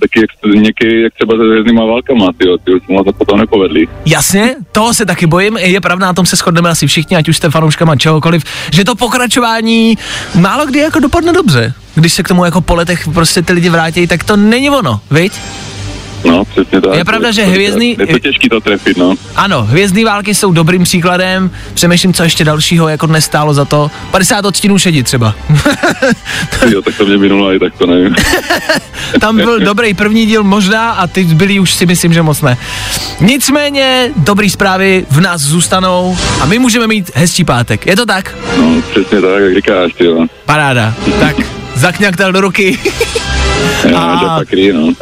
taky 0.00 0.26
někdy, 0.54 1.02
jak 1.02 1.14
třeba 1.14 1.36
se 1.36 1.44
hvězdnýma 1.44 1.84
válkama, 1.84 2.26
tyjo, 2.38 2.58
ty 2.58 2.74
už 2.74 2.82
moc 2.88 3.04
to 3.04 3.12
potom 3.12 3.38
nepovedli. 3.38 3.88
Jasně, 4.06 4.54
toho 4.72 4.94
se 4.94 5.06
taky 5.06 5.26
bojím, 5.26 5.56
je 5.56 5.80
pravda, 5.80 6.06
na 6.06 6.12
tom 6.12 6.26
se 6.26 6.36
shodneme 6.36 6.70
asi 6.70 6.86
všichni, 6.86 7.16
ať 7.16 7.28
už 7.28 7.36
jste 7.36 7.50
fanouškama 7.50 7.96
čehokoliv, 7.96 8.44
že 8.72 8.84
to 8.84 8.94
pokračování 8.94 9.98
málo 10.34 10.66
kdy 10.66 10.78
jako 10.78 11.00
dopadne 11.00 11.32
dobře. 11.32 11.74
Když 11.94 12.12
se 12.12 12.22
k 12.22 12.28
tomu 12.28 12.44
jako 12.44 12.60
po 12.60 12.74
letech 12.74 13.08
prostě 13.14 13.42
ty 13.42 13.52
lidi 13.52 13.68
vrátí, 13.68 14.06
tak 14.06 14.24
to 14.24 14.36
není 14.36 14.70
ono, 14.70 15.00
viď? 15.10 15.32
No, 16.24 16.44
přesně 16.44 16.80
tak. 16.80 16.94
Je 16.94 17.04
pravda, 17.04 17.30
že 17.32 17.42
hvězdný- 17.44 17.96
Je 17.98 18.06
to 18.06 18.18
těžký 18.18 18.48
to 18.48 18.60
trefit, 18.60 18.96
no. 18.96 19.14
Ano, 19.36 19.62
hvězdný 19.62 20.04
války 20.04 20.34
jsou 20.34 20.52
dobrým 20.52 20.84
příkladem, 20.84 21.50
přemýšlím, 21.74 22.12
co 22.14 22.22
ještě 22.22 22.44
dalšího 22.44 22.88
jako 22.88 23.06
nestálo 23.06 23.54
za 23.54 23.64
to. 23.64 23.90
50 24.10 24.44
odstínů 24.44 24.78
šedi 24.78 25.02
třeba. 25.02 25.34
jo, 26.70 26.82
tak 26.82 26.96
to 26.96 27.06
mě 27.06 27.18
minulo 27.18 27.54
i 27.54 27.58
tak 27.58 27.72
to 27.78 27.86
nevím. 27.86 28.14
Tam 29.20 29.36
byl 29.36 29.60
dobrý 29.60 29.94
první 29.94 30.26
díl 30.26 30.44
možná 30.44 30.90
a 30.90 31.06
ty 31.06 31.24
byli 31.24 31.60
už 31.60 31.74
si 31.74 31.86
myslím, 31.86 32.12
že 32.12 32.22
moc 32.22 32.42
ne. 32.42 32.56
Nicméně, 33.20 34.10
dobrý 34.16 34.50
zprávy 34.50 35.06
v 35.10 35.20
nás 35.20 35.40
zůstanou 35.40 36.18
a 36.40 36.46
my 36.46 36.58
můžeme 36.58 36.86
mít 36.86 37.10
hezčí 37.14 37.44
pátek. 37.44 37.86
Je 37.86 37.96
to 37.96 38.06
tak? 38.06 38.34
No, 38.58 38.82
přesně 38.90 39.20
tak, 39.20 39.40
jak 39.42 39.54
říkáš, 39.54 39.92
jo. 40.00 40.26
Paráda. 40.44 40.94
Tak, 41.20 41.36
zakňaktel 41.74 42.32
do 42.32 42.40
ruky. 42.40 42.78
Já, 43.90 43.98
A- 43.98 44.38
pakrý, 44.38 44.72
no. 44.72 44.92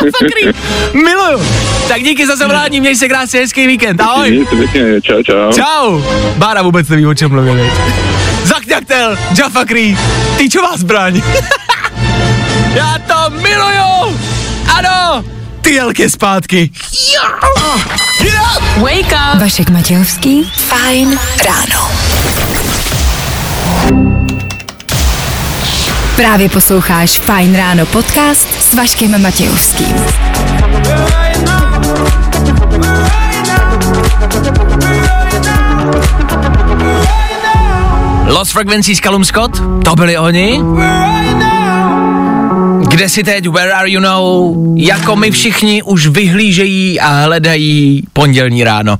Miluju. 0.94 1.46
Tak 1.88 2.02
díky 2.02 2.26
za 2.26 2.36
zavolání, 2.36 2.80
měj 2.80 2.96
se 2.96 3.08
krásně, 3.08 3.40
hezký 3.40 3.66
víkend. 3.66 4.00
Ahoj. 4.00 4.46
Pěkně, 4.50 5.00
čau, 5.02 5.22
čau. 5.22 5.52
Čau. 5.52 6.02
Bára 6.36 6.62
vůbec 6.62 6.88
neví, 6.88 7.06
o 7.06 7.14
čem 7.14 7.30
mluvím. 7.30 7.70
Zakňaktel, 8.44 9.18
Jaffa 9.38 9.64
Cree, 9.64 9.96
týčová 10.36 10.76
zbraň. 10.76 11.22
Já 12.74 12.98
to 13.06 13.30
miluju. 13.30 14.18
Ano, 14.76 15.24
ty 15.60 15.74
jelky 15.74 16.10
zpátky. 16.10 16.70
Wake 18.76 19.12
up. 19.34 19.40
Vašek 19.40 19.70
Matějovský, 19.70 20.52
fajn 20.56 21.18
ráno. 21.44 21.90
Právě 26.16 26.48
posloucháš 26.48 27.18
Fajn 27.18 27.56
ráno 27.56 27.86
podcast 27.86 28.48
s 28.62 28.74
Vaškem 28.74 29.22
Matějovským. 29.22 29.96
Lost 38.26 38.52
Frequencies 38.52 39.00
Callum 39.00 39.24
Scott, 39.24 39.62
to 39.84 39.96
byli 39.96 40.18
oni. 40.18 40.60
Kde 42.88 43.08
si 43.08 43.24
teď, 43.24 43.48
where 43.48 43.72
are 43.72 43.90
you 43.90 44.00
now, 44.00 44.56
jako 44.76 45.16
my 45.16 45.30
všichni 45.30 45.82
už 45.82 46.06
vyhlížejí 46.06 47.00
a 47.00 47.24
hledají 47.24 48.02
pondělní 48.12 48.64
ráno. 48.64 48.96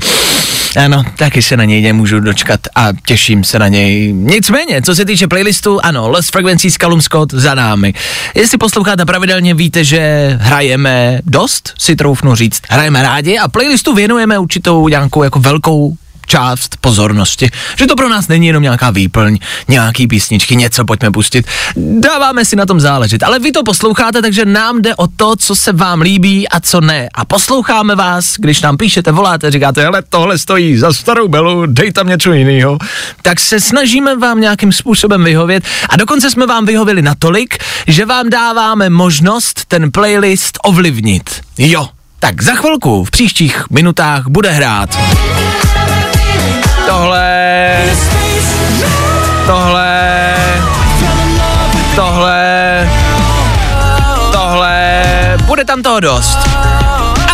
Ano, 0.77 1.03
taky 1.17 1.43
se 1.43 1.57
na 1.57 1.65
něj 1.65 1.83
nemůžu 1.83 2.21
dočkat 2.21 2.61
a 2.75 2.89
těším 3.07 3.45
se 3.45 3.59
na 3.59 3.69
něj. 3.69 4.13
Nicméně, 4.13 4.83
co 4.83 4.95
se 4.95 5.05
týče 5.05 5.27
playlistu, 5.27 5.81
ano, 5.83 6.09
Lost 6.09 6.33
Frequencies 6.33 6.75
Callum 6.75 7.03
Scott 7.03 7.33
za 7.33 7.55
námi. 7.55 7.95
Jestli 8.35 8.59
posloucháte 8.59 9.05
pravidelně, 9.05 9.55
víte, 9.55 9.85
že 9.85 10.31
hrajeme 10.41 11.21
dost, 11.27 11.75
si 11.79 11.97
troufnu 11.97 12.35
říct. 12.35 12.63
Hrajeme 12.71 13.03
rádi 13.03 13.39
a 13.39 13.49
playlistu 13.49 13.95
věnujeme 13.95 14.39
určitou 14.39 14.89
nějakou 14.89 15.23
jako 15.23 15.39
velkou 15.41 15.97
část 16.33 16.77
pozornosti. 16.81 17.51
Že 17.77 17.87
to 17.87 17.97
pro 17.97 18.09
nás 18.09 18.29
není 18.29 18.47
jenom 18.47 18.63
nějaká 18.63 18.91
výplň, 18.91 19.39
nějaký 19.69 20.07
písničky, 20.07 20.57
něco 20.57 20.85
pojďme 20.85 21.11
pustit. 21.11 21.47
Dáváme 21.77 22.45
si 22.45 22.57
na 22.57 22.67
tom 22.67 22.81
záležet. 22.81 23.23
Ale 23.23 23.39
vy 23.39 23.53
to 23.53 23.63
posloucháte, 23.63 24.23
takže 24.23 24.45
nám 24.45 24.83
jde 24.83 24.95
o 24.95 25.07
to, 25.07 25.37
co 25.37 25.57
se 25.57 25.73
vám 25.73 26.01
líbí 26.01 26.49
a 26.49 26.61
co 26.61 26.81
ne. 26.81 27.09
A 27.15 27.25
posloucháme 27.25 27.95
vás, 27.95 28.35
když 28.39 28.63
nám 28.63 28.77
píšete, 28.77 29.13
voláte, 29.13 29.51
říkáte, 29.51 29.83
hele, 29.83 30.03
tohle 30.09 30.39
stojí 30.39 30.79
za 30.79 30.93
starou 30.93 31.29
belu, 31.29 31.67
dej 31.67 31.93
tam 31.93 32.09
něco 32.09 32.33
jiného. 32.33 32.79
Tak 33.23 33.41
se 33.41 33.61
snažíme 33.61 34.17
vám 34.17 34.41
nějakým 34.41 34.73
způsobem 34.73 35.25
vyhovět 35.25 35.65
a 35.89 35.97
dokonce 35.97 36.31
jsme 36.31 36.47
vám 36.47 36.67
vyhověli 36.67 37.03
natolik, 37.03 37.59
že 37.87 38.07
vám 38.07 38.31
dáváme 38.31 38.91
možnost 38.91 39.65
ten 39.69 39.93
playlist 39.93 40.59
ovlivnit. 40.65 41.31
Jo, 41.59 41.89
tak 42.21 42.43
za 42.43 42.55
chvilku, 42.55 43.05
v 43.05 43.11
příštích 43.11 43.65
minutách 43.71 44.27
bude 44.27 44.51
hrát 44.51 44.99
tohle, 46.87 47.77
tohle, 49.47 50.35
tohle, 51.97 52.91
tohle, 54.33 55.03
bude 55.47 55.65
tam 55.65 55.83
toho 55.83 56.01
dost. 56.01 56.39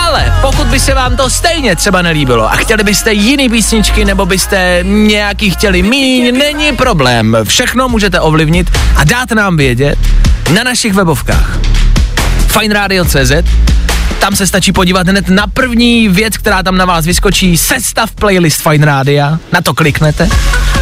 Ale 0.07 0.35
pokud 0.41 0.67
by 0.67 0.81
se 0.81 0.95
vám 0.95 1.17
to 1.17 1.31
stejně 1.31 1.77
třeba 1.77 2.03
nelíbilo 2.03 2.53
a 2.53 2.57
chtěli 2.57 2.85
byste 2.85 3.13
jiný 3.13 3.49
písničky 3.49 4.05
nebo 4.05 4.27
byste 4.27 4.79
nějaký 4.83 5.51
chtěli 5.51 5.83
míň, 5.83 6.39
není 6.39 6.77
problém. 6.77 7.37
Všechno 7.45 7.89
můžete 7.89 8.21
ovlivnit 8.21 8.71
a 8.97 9.05
dát 9.05 9.31
nám 9.31 9.57
vědět 9.57 9.99
na 10.55 10.65
našich 10.65 10.93
webovkách. 10.93 11.68
FineRadio.cz 12.49 13.33
tam 14.21 14.37
se 14.37 14.47
stačí 14.47 14.73
podívat 14.73 15.09
hned 15.09 15.29
na 15.29 15.47
první 15.47 16.09
věc, 16.09 16.37
která 16.37 16.63
tam 16.63 16.77
na 16.77 16.85
vás 16.85 17.07
vyskočí, 17.07 17.57
sestav 17.57 18.11
playlist 18.11 18.63
Fine 18.63 18.87
Rádia, 18.87 19.39
na 19.53 19.61
to 19.61 19.75
kliknete. 19.75 20.29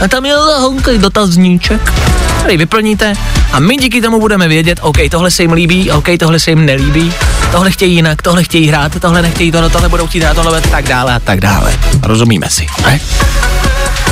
A 0.05 0.09
tam 0.09 0.27
je 0.27 0.35
honkej 0.35 0.99
dotazníček, 0.99 1.93
který 2.39 2.57
vyplníte. 2.57 3.15
A 3.53 3.61
my 3.61 3.77
díky 3.77 4.03
tomu 4.03 4.21
budeme 4.21 4.49
vědět, 4.49 4.79
OK, 4.83 4.97
tohle 5.11 5.31
se 5.31 5.43
jim 5.43 5.53
líbí, 5.53 5.91
OK, 5.91 6.07
tohle 6.19 6.41
se 6.41 6.51
jim 6.51 6.67
nelíbí, 6.67 7.13
tohle 7.53 7.71
chtějí 7.71 7.95
jinak, 7.95 8.23
tohle 8.23 8.45
chtějí 8.45 8.69
hrát, 8.69 9.01
tohle 9.01 9.23
nechtějí 9.23 9.53
tohle, 9.53 9.71
tohle 9.71 9.89
budou 9.89 10.07
chtít 10.07 10.21
hrát, 10.21 10.35
tohle 10.35 10.61
tak 10.61 10.89
dále 10.89 11.15
a 11.15 11.21
tak 11.21 11.41
dále. 11.41 11.75
Rozumíme 12.03 12.51
si, 12.51 12.67
ne? 12.87 13.01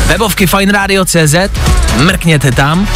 Webovky 0.07 0.47
FineRadio.cz, 0.47 1.35
mrkněte 1.97 2.53
tam, 2.53 2.89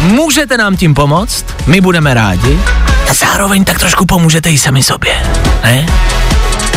můžete 0.00 0.56
nám 0.56 0.76
tím 0.76 0.94
pomoct, 0.94 1.44
my 1.66 1.80
budeme 1.80 2.14
rádi 2.14 2.58
a 3.10 3.14
zároveň 3.14 3.64
tak 3.64 3.78
trošku 3.78 4.06
pomůžete 4.06 4.50
i 4.50 4.58
sami 4.58 4.82
sobě, 4.82 5.22
ne? 5.62 5.86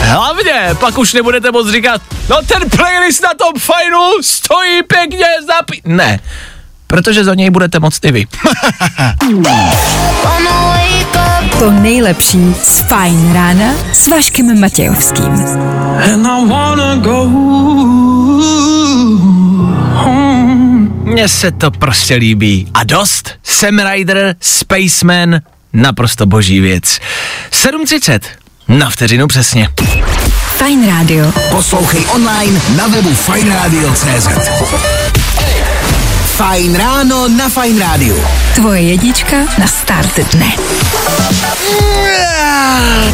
Hlavně, 0.01 0.69
pak 0.79 0.97
už 0.97 1.13
nebudete 1.13 1.51
moc 1.51 1.71
říkat, 1.71 2.01
no 2.29 2.37
ten 2.47 2.69
playlist 2.69 3.23
na 3.23 3.29
tom 3.37 3.59
fajnu 3.59 3.99
stojí 4.21 4.83
pěkně 4.83 5.25
za 5.47 5.61
pi... 5.71 5.81
Ne, 5.85 6.19
protože 6.87 7.23
za 7.23 7.33
něj 7.35 7.49
budete 7.49 7.79
moct 7.79 8.05
i 8.05 8.11
vy. 8.11 8.27
To 11.59 11.71
nejlepší 11.71 12.55
z 12.63 12.79
Fajn 12.79 13.33
rána 13.33 13.73
s 13.93 14.07
Vaškem 14.07 14.59
Matějovským. 14.59 15.45
Mně 21.03 21.27
se 21.27 21.51
to 21.51 21.71
prostě 21.71 22.15
líbí. 22.15 22.67
A 22.73 22.83
dost? 22.83 23.29
Sam 23.43 23.79
Rider, 23.79 24.35
Spaceman, 24.41 25.39
naprosto 25.77 26.25
boží 26.25 26.59
věc. 26.59 26.99
7.30, 27.51 28.19
na 28.67 28.89
vteřinu 28.89 29.27
přesně. 29.27 29.69
Fajn 30.57 30.87
rádio. 30.87 31.33
Poslouchej 31.49 32.05
online 32.13 32.61
na 32.75 32.87
webu 32.87 33.13
fajnradio.cz 33.13 34.27
Fajn 36.37 36.75
ráno 36.75 37.27
na 37.27 37.49
Fajn 37.49 37.79
rádiu. 37.79 38.23
Tvoje 38.55 38.81
jedička 38.81 39.37
na 39.57 39.67
start 39.67 40.19
dne. 40.33 40.51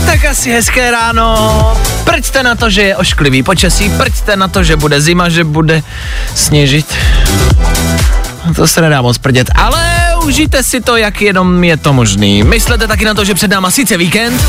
Tak 0.06 0.26
asi 0.26 0.52
hezké 0.52 0.92
ráno. 0.92 1.78
Prďte 2.04 2.44
na 2.44 2.56
to, 2.56 2.70
že 2.70 2.82
je 2.82 2.96
ošklivý 2.96 3.44
počasí, 3.44 3.92
prďte 3.98 4.36
na 4.36 4.48
to, 4.48 4.64
že 4.64 4.76
bude 4.76 5.02
zima, 5.02 5.30
že 5.30 5.44
bude 5.44 5.84
sněžit. 6.36 6.96
To 8.56 8.68
se 8.68 8.82
nedá 8.82 9.02
moc 9.02 9.18
prdět, 9.18 9.48
ale 9.56 10.03
užijte 10.24 10.64
si 10.64 10.82
to, 10.82 10.98
jak 10.98 11.22
jenom 11.22 11.64
je 11.64 11.78
to 11.78 11.94
možný. 11.94 12.44
Myslete 12.44 12.88
taky 12.88 13.06
na 13.06 13.14
to, 13.14 13.26
že 13.26 13.34
před 13.34 13.52
náma 13.52 13.72
sice 13.72 13.98
víkend, 13.98 14.44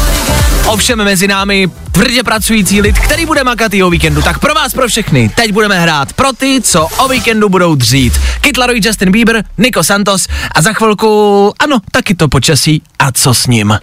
ovšem 0.66 1.04
mezi 1.04 1.28
námi 1.28 1.68
tvrdě 1.92 2.22
pracující 2.22 2.80
lid, 2.80 2.98
který 2.98 3.26
bude 3.26 3.44
makat 3.44 3.74
i 3.74 3.82
o 3.82 3.90
víkendu. 3.90 4.22
Tak 4.22 4.38
pro 4.38 4.54
vás, 4.54 4.74
pro 4.74 4.88
všechny, 4.88 5.28
teď 5.28 5.52
budeme 5.52 5.80
hrát 5.80 6.12
pro 6.12 6.32
ty, 6.32 6.60
co 6.62 6.86
o 6.86 7.08
víkendu 7.08 7.48
budou 7.48 7.74
dřít. 7.74 8.20
Kid 8.40 8.56
Laroi, 8.56 8.80
Justin 8.84 9.10
Bieber, 9.10 9.44
Nico 9.58 9.84
Santos 9.84 10.26
a 10.54 10.62
za 10.62 10.72
chvilku, 10.72 11.52
ano, 11.58 11.78
taky 11.92 12.14
to 12.14 12.28
počasí 12.28 12.82
a 12.98 13.12
co 13.12 13.34
s 13.34 13.46
ním. 13.46 13.78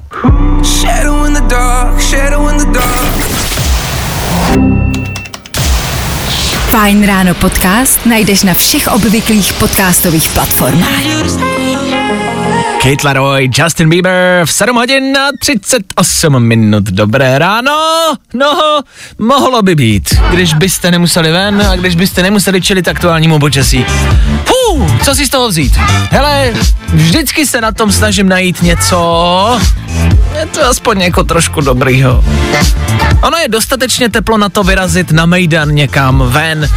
Fajn 6.71 7.03
ráno 7.03 7.33
podcast 7.33 7.99
najdeš 8.05 8.43
na 8.43 8.53
všech 8.53 8.87
obvyklých 8.87 9.53
podcastových 9.53 10.29
platformách. 10.29 11.70
Kate 12.83 13.07
Laroi, 13.07 13.49
Justin 13.57 13.89
Bieber 13.89 14.45
v 14.45 14.51
7 14.51 14.75
hodin 14.75 15.13
na 15.13 15.29
38 15.39 16.39
minut. 16.39 16.83
Dobré 16.83 17.39
ráno. 17.39 17.71
No, 18.33 18.81
mohlo 19.19 19.61
by 19.61 19.75
být, 19.75 20.15
když 20.31 20.53
byste 20.53 20.91
nemuseli 20.91 21.31
ven 21.31 21.61
a 21.61 21.75
když 21.75 21.95
byste 21.95 22.23
nemuseli 22.23 22.61
čelit 22.61 22.87
aktuálnímu 22.87 23.39
počasí. 23.39 23.85
Fů, 24.45 24.87
co 25.03 25.15
si 25.15 25.25
z 25.25 25.29
toho 25.29 25.49
vzít? 25.49 25.73
Hele, 26.11 26.53
vždycky 26.93 27.45
se 27.45 27.61
na 27.61 27.71
tom 27.71 27.91
snažím 27.91 28.29
najít 28.29 28.61
něco, 28.61 29.59
je 30.41 30.47
to 30.47 30.65
aspoň 30.65 31.01
jako 31.01 31.23
trošku 31.23 31.61
dobrýho. 31.61 32.23
Ono 33.21 33.37
je 33.37 33.49
dostatečně 33.49 34.09
teplo 34.09 34.37
na 34.37 34.49
to 34.49 34.63
vyrazit 34.63 35.11
na 35.11 35.25
mejdan 35.25 35.69
někam 35.69 36.23
ven, 36.25 36.69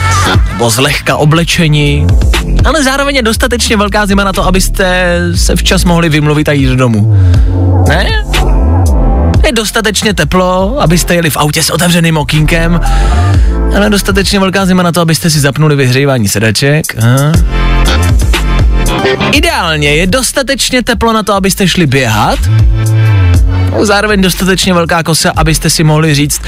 nebo 0.52 0.70
zlehka 0.70 1.16
oblečení, 1.16 2.06
ale 2.64 2.82
zároveň 2.82 3.16
je 3.16 3.22
dostatečně 3.22 3.76
velká 3.76 4.06
zima 4.06 4.24
na 4.24 4.32
to, 4.32 4.44
abyste 4.44 5.16
se 5.34 5.56
včas 5.56 5.84
mohli 5.84 6.08
vymluvit 6.08 6.48
a 6.48 6.52
jít 6.52 6.70
domů. 6.70 7.16
Ne? 7.88 8.24
Je 9.46 9.52
dostatečně 9.52 10.14
teplo, 10.14 10.76
abyste 10.80 11.14
jeli 11.14 11.30
v 11.30 11.36
autě 11.36 11.62
s 11.62 11.70
otevřeným 11.70 12.16
okýnkem, 12.16 12.80
ale 13.76 13.90
dostatečně 13.90 14.40
velká 14.40 14.66
zima 14.66 14.82
na 14.82 14.92
to, 14.92 15.00
abyste 15.00 15.30
si 15.30 15.40
zapnuli 15.40 15.76
vyhřívání 15.76 16.28
sedaček. 16.28 16.84
Aha. 16.98 17.32
Ideálně 19.32 19.88
je 19.88 20.06
dostatečně 20.06 20.82
teplo 20.82 21.12
na 21.12 21.22
to, 21.22 21.34
abyste 21.34 21.68
šli 21.68 21.86
běhat, 21.86 22.38
zároveň 23.80 24.22
dostatečně 24.22 24.74
velká 24.74 25.02
kosa, 25.02 25.32
abyste 25.36 25.70
si 25.70 25.84
mohli 25.84 26.14
říct, 26.14 26.42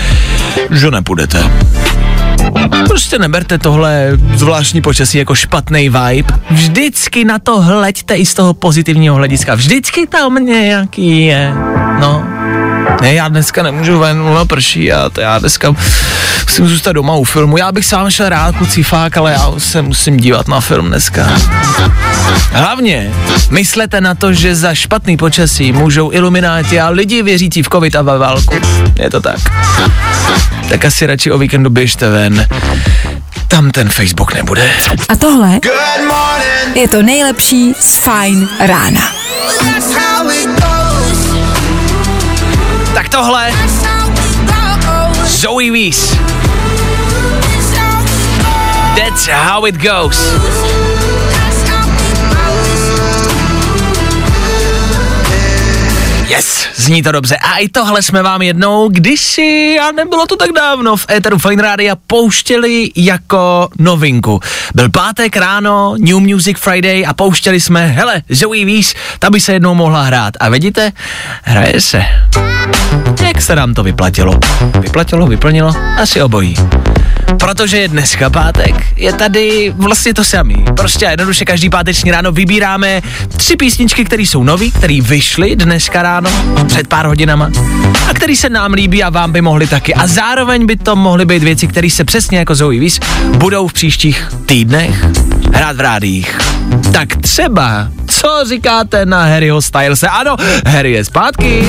že 0.71 0.91
nepůjdete. 0.91 1.51
Prostě 2.89 3.19
neberte 3.19 3.59
tohle 3.59 4.12
zvláštní 4.35 4.83
počasí 4.83 5.19
jako 5.19 5.35
špatný 5.35 5.89
vibe. 5.89 6.35
Vždycky 6.51 7.25
na 7.25 7.39
to 7.39 7.61
hleďte 7.61 8.15
i 8.15 8.27
z 8.27 8.35
toho 8.35 8.55
pozitivního 8.55 9.15
hlediska. 9.15 9.55
Vždycky 9.55 10.07
tam 10.07 10.35
nějaký 10.35 11.27
je. 11.27 11.53
No. 12.01 12.45
Ne, 13.00 13.14
já 13.14 13.28
dneska 13.28 13.62
nemůžu 13.62 13.98
ven, 13.98 14.18
no 14.18 14.46
prší 14.46 14.92
a 14.92 15.11
to 15.11 15.20
já 15.20 15.38
dneska 15.38 15.74
musím 16.46 16.68
zůstat 16.68 16.92
doma 16.92 17.14
u 17.14 17.24
filmu. 17.24 17.56
Já 17.56 17.72
bych 17.72 17.87
s 17.87 17.92
vámi 17.92 18.11
šel 18.12 18.28
rád, 18.28 18.56
kluci, 18.56 18.82
fakt, 18.82 19.16
ale 19.16 19.32
já 19.32 19.52
se 19.59 19.82
musím 19.82 20.16
dívat 20.16 20.48
na 20.48 20.61
film 20.61 20.87
dneska. 20.87 21.28
Hlavně 22.52 23.12
myslete 23.50 24.00
na 24.00 24.14
to, 24.14 24.32
že 24.32 24.54
za 24.54 24.74
špatný 24.74 25.16
počasí 25.16 25.72
můžou 25.72 26.12
ilumináti 26.12 26.80
a 26.80 26.88
lidi 26.88 27.22
věřící 27.22 27.62
v 27.62 27.68
covid 27.72 27.96
a 27.96 28.02
ve 28.02 28.18
válku. 28.18 28.54
Je 28.98 29.11
to 29.11 29.20
tak. 29.20 29.38
Tak 30.68 30.85
asi 30.85 31.06
radši 31.06 31.30
o 31.32 31.38
víkendu 31.38 31.70
běžte 31.70 32.11
ven. 32.11 32.46
Tam 33.48 33.70
ten 33.70 33.88
Facebook 33.88 34.35
nebude. 34.35 34.70
A 35.09 35.16
tohle 35.16 35.61
je 36.74 36.88
to 36.88 37.02
nejlepší 37.02 37.74
z 37.80 37.96
Fajn 37.96 38.48
rána. 38.66 39.00
Tak 42.96 43.09
tohle 43.09 43.52
Zoe 45.26 45.70
Weiss. 45.70 46.16
That's 48.96 49.28
how 49.28 49.66
it 49.66 49.76
goes. 49.82 50.95
Yes, 56.29 56.69
zní 56.77 57.03
to 57.03 57.12
dobře. 57.12 57.37
A 57.37 57.57
i 57.57 57.69
tohle 57.69 58.03
jsme 58.03 58.23
vám 58.23 58.43
jednou, 58.43 58.89
kdysi, 58.89 59.77
a 59.83 59.93
nebylo 59.93 60.27
to 60.27 60.37
tak 60.37 60.51
dávno, 60.57 60.97
v 60.97 61.07
Eteru 61.11 61.39
Fine 61.39 61.62
Radio 61.62 61.97
pouštěli 62.07 62.91
jako 62.97 63.69
novinku. 63.79 64.41
Byl 64.75 64.91
pátek 64.91 65.37
ráno, 65.37 65.95
New 65.99 66.19
Music 66.19 66.59
Friday 66.59 67.05
a 67.09 67.15
pouštěli 67.15 67.61
jsme, 67.61 67.87
hele, 67.87 68.23
Zoe 68.29 68.65
Weiss, 68.65 68.95
ta 69.19 69.31
by 69.31 69.41
se 69.41 69.53
jednou 69.53 69.75
mohla 69.75 70.03
hrát. 70.03 70.35
A 70.41 70.49
vidíte, 70.49 70.93
hraje 71.43 71.81
se. 71.81 72.03
Jak 73.23 73.43
se 73.43 73.57
nám 73.57 73.75
to 73.75 73.83
vyplatilo? 73.83 74.39
Vyplatilo, 74.81 75.27
vyplnilo? 75.27 75.75
Asi 75.97 76.23
obojí. 76.23 76.57
Protože 77.39 77.79
je 77.79 77.89
dneska 77.89 78.31
pátek, 78.31 78.75
je 78.97 79.12
tady 79.12 79.75
vlastně 79.77 80.15
to 80.15 80.25
samý. 80.25 80.65
Prostě 80.77 81.05
jednoduše 81.05 81.45
každý 81.45 81.71
páteční 81.71 82.11
ráno 82.11 82.33
vybíráme 82.33 83.03
tři 83.37 83.57
písničky, 83.57 84.05
které 84.05 84.23
jsou 84.23 84.43
nový, 84.43 84.71
které 84.71 84.99
vyšly 85.03 85.57
dneska 85.57 86.03
ráno, 86.03 86.15
před 86.66 86.87
pár 86.87 87.07
hodinama, 87.07 87.50
a 88.11 88.14
které 88.14 88.37
se 88.37 88.50
nám 88.50 88.72
líbí 88.72 89.02
a 89.02 89.11
vám 89.11 89.33
by 89.33 89.40
mohly 89.40 89.66
taky. 89.66 89.94
A 89.94 90.07
zároveň 90.07 90.66
by 90.66 90.76
to 90.76 90.96
mohly 90.96 91.24
být 91.24 91.42
věci, 91.42 91.66
které 91.66 91.90
se 91.90 92.05
přesně 92.05 92.38
jako 92.38 92.55
Zoe 92.55 92.81
Weiss 92.81 93.00
budou 93.37 93.68
v 93.68 93.72
příštích 93.72 94.29
týdnech 94.46 95.05
hrát 95.52 95.76
v 95.76 95.81
rádích. 95.81 96.38
Tak 96.92 97.16
třeba, 97.16 97.88
co 98.07 98.44
říkáte 98.48 99.07
na 99.07 99.24
Harryho 99.24 99.62
Stylese? 99.62 100.09
Ano, 100.09 100.37
Harry 100.66 100.92
je 100.92 101.05
zpátky. 101.05 101.64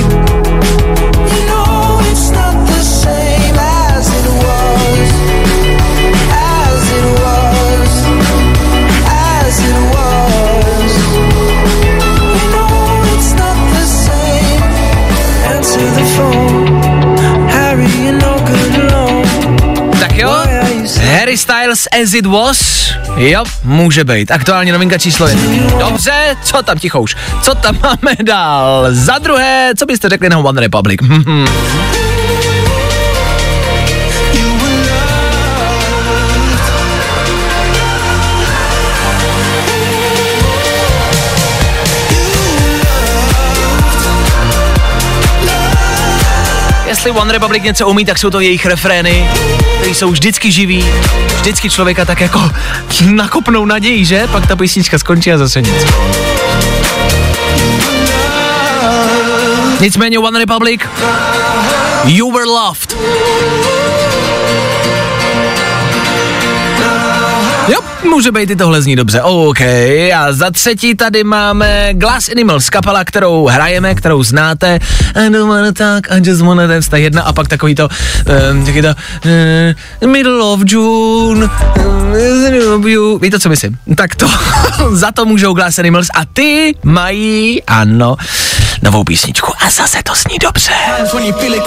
Harry 21.28 21.38
Styles 21.38 21.88
As 22.02 22.14
It 22.14 22.26
Was, 22.26 22.90
jo, 23.16 23.44
může 23.64 24.04
být. 24.04 24.30
Aktuální 24.30 24.72
novinka 24.72 24.98
číslo 24.98 25.28
jedna. 25.28 25.78
Dobře, 25.78 26.36
co 26.44 26.62
tam 26.62 26.78
ticho 26.78 27.00
už? 27.00 27.16
Co 27.42 27.54
tam 27.54 27.78
máme 27.82 28.16
dál? 28.22 28.86
Za 28.90 29.18
druhé, 29.18 29.72
co 29.78 29.86
byste 29.86 30.08
řekli 30.08 30.28
na 30.28 30.38
One 30.38 30.60
Republic? 30.60 31.00
Jestli 46.98 47.10
One 47.10 47.32
Republic 47.32 47.62
něco 47.62 47.88
umí, 47.88 48.04
tak 48.04 48.18
jsou 48.18 48.30
to 48.30 48.40
jejich 48.40 48.66
refrény, 48.66 49.30
které 49.76 49.94
jsou 49.94 50.10
vždycky 50.10 50.52
živý, 50.52 50.84
vždycky 51.36 51.70
člověka 51.70 52.04
tak 52.04 52.20
jako 52.20 52.50
nakopnou 53.10 53.64
naději, 53.64 54.04
že? 54.04 54.26
Pak 54.32 54.46
ta 54.46 54.56
písnička 54.56 54.98
skončí 54.98 55.32
a 55.32 55.38
zase 55.38 55.62
nic. 55.62 55.86
Nicméně 59.80 60.18
One 60.18 60.38
Republic, 60.38 60.80
You 62.04 62.32
Were 62.32 62.44
Loved. 62.44 62.96
Může 68.04 68.32
být 68.32 68.50
i 68.50 68.56
tohle 68.56 68.82
zní 68.82 68.96
dobře. 68.96 69.22
OK, 69.22 69.60
a 70.16 70.26
za 70.30 70.50
třetí 70.50 70.94
tady 70.94 71.24
máme 71.24 71.88
Glass 71.92 72.28
Animals, 72.28 72.70
kapela, 72.70 73.04
kterou 73.04 73.46
hrajeme, 73.46 73.94
kterou 73.94 74.22
znáte. 74.22 74.78
I 75.14 75.30
don't 75.30 75.48
wanna 75.48 75.72
talk, 75.72 76.06
I 76.10 76.20
just 76.24 76.40
wanna 76.40 76.66
dance, 76.66 76.90
ta 76.90 76.96
jedna 76.96 77.22
a 77.22 77.32
pak 77.32 77.48
takový 77.48 77.74
to, 77.74 77.88
um, 78.52 78.64
taky 78.64 78.82
to, 78.82 78.88
uh, 78.88 80.10
middle 80.10 80.42
of 80.42 80.60
June, 80.66 81.48
uh, 82.86 83.22
víte, 83.22 83.40
co 83.40 83.48
myslím? 83.48 83.78
Tak 83.96 84.14
to, 84.14 84.26
za 84.90 85.12
to 85.12 85.24
můžou 85.24 85.54
Glass 85.54 85.78
Animals 85.78 86.08
a 86.14 86.24
ty 86.32 86.74
mají, 86.84 87.62
ano, 87.62 88.16
novou 88.82 89.04
písničku 89.04 89.52
a 89.66 89.70
zase 89.70 89.98
to 90.02 90.12
zní 90.14 90.38
dobře. 90.38 90.72
When 91.14 91.24
you 91.24 91.32
feel 91.32 91.54
it 91.54 91.62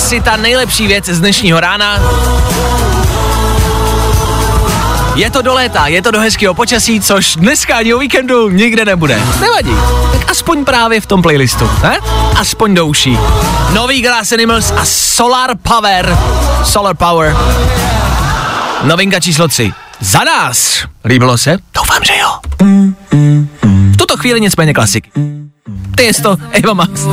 asi 0.00 0.20
ta 0.20 0.36
nejlepší 0.36 0.86
věc 0.86 1.06
z 1.08 1.20
dnešního 1.20 1.60
rána. 1.60 1.98
Je 5.14 5.30
to 5.30 5.42
do 5.42 5.54
léta, 5.54 5.86
je 5.86 6.02
to 6.02 6.10
do 6.10 6.20
hezkého 6.20 6.54
počasí, 6.54 7.00
což 7.00 7.36
dneska 7.36 7.76
ani 7.76 7.94
o 7.94 7.98
víkendu 7.98 8.48
nikde 8.48 8.84
nebude. 8.84 9.22
Nevadí. 9.40 9.76
Tak 10.12 10.30
aspoň 10.30 10.64
právě 10.64 11.00
v 11.00 11.06
tom 11.06 11.22
playlistu, 11.22 11.70
ne? 11.82 11.98
Aspoň 12.36 12.74
do 12.74 12.86
uší. 12.86 13.18
Nový 13.72 14.02
Glass 14.02 14.32
Animals 14.32 14.72
a 14.76 14.84
Solar 14.84 15.50
Power. 15.62 16.18
Solar 16.64 16.96
Power. 16.96 17.36
Novinka 18.82 19.20
číslo 19.20 19.48
3. 19.48 19.72
Za 20.00 20.24
nás. 20.24 20.84
Líbilo 21.04 21.38
se? 21.38 21.56
Doufám, 21.74 22.04
že 22.04 22.12
jo. 22.16 22.28
V 23.92 23.96
tuto 23.96 24.16
chvíli 24.16 24.40
nicméně 24.40 24.74
klasik. 24.74 25.08
Ty 25.96 26.04
je 26.04 26.14
to 26.14 26.36
Eva 26.52 26.74
Max. 26.74 27.06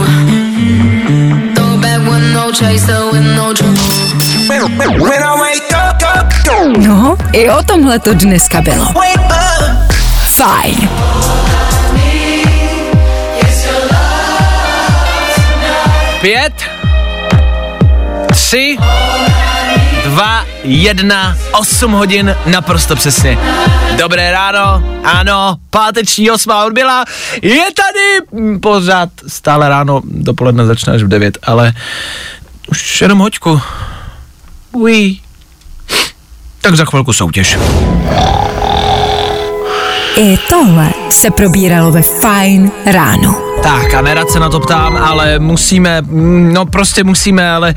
No, 6.77 7.17
i 7.33 7.49
o 7.49 7.63
tomhle 7.63 7.99
to 7.99 8.13
dneska 8.13 8.61
bylo. 8.61 8.85
Fajn. 10.35 10.89
Pět, 16.21 16.53
tři, 18.31 18.77
dva, 20.17 20.45
jedna, 20.63 21.37
osm 21.51 21.91
hodin, 21.91 22.35
naprosto 22.45 22.95
přesně. 22.95 23.37
Dobré 23.97 24.31
ráno, 24.31 24.83
ano, 25.03 25.57
páteční 25.69 26.31
osmá 26.31 26.65
odbyla, 26.65 27.05
je 27.41 27.63
tady 27.75 28.41
mm, 28.41 28.59
pořád 28.59 29.09
stále 29.27 29.69
ráno, 29.69 30.01
dopoledne 30.03 30.65
začne 30.65 30.93
až 30.93 31.03
v 31.03 31.07
devět, 31.07 31.37
ale 31.43 31.73
už 32.67 33.01
jenom 33.01 33.19
hoďku. 33.19 33.61
Ují. 34.71 35.21
Tak 36.61 36.75
za 36.75 36.85
chvilku 36.85 37.13
soutěž. 37.13 37.57
I 40.15 40.37
tohle 40.49 40.89
se 41.09 41.31
probíralo 41.31 41.91
ve 41.91 42.01
Fajn 42.01 42.71
ráno. 42.85 43.46
Tak 43.67 43.93
a 43.93 44.01
nerad 44.01 44.29
se 44.29 44.39
na 44.39 44.49
to 44.49 44.59
ptám, 44.59 44.97
ale 44.97 45.39
musíme, 45.39 46.01
mm, 46.01 46.53
no 46.53 46.65
prostě 46.65 47.03
musíme, 47.03 47.51
ale 47.51 47.75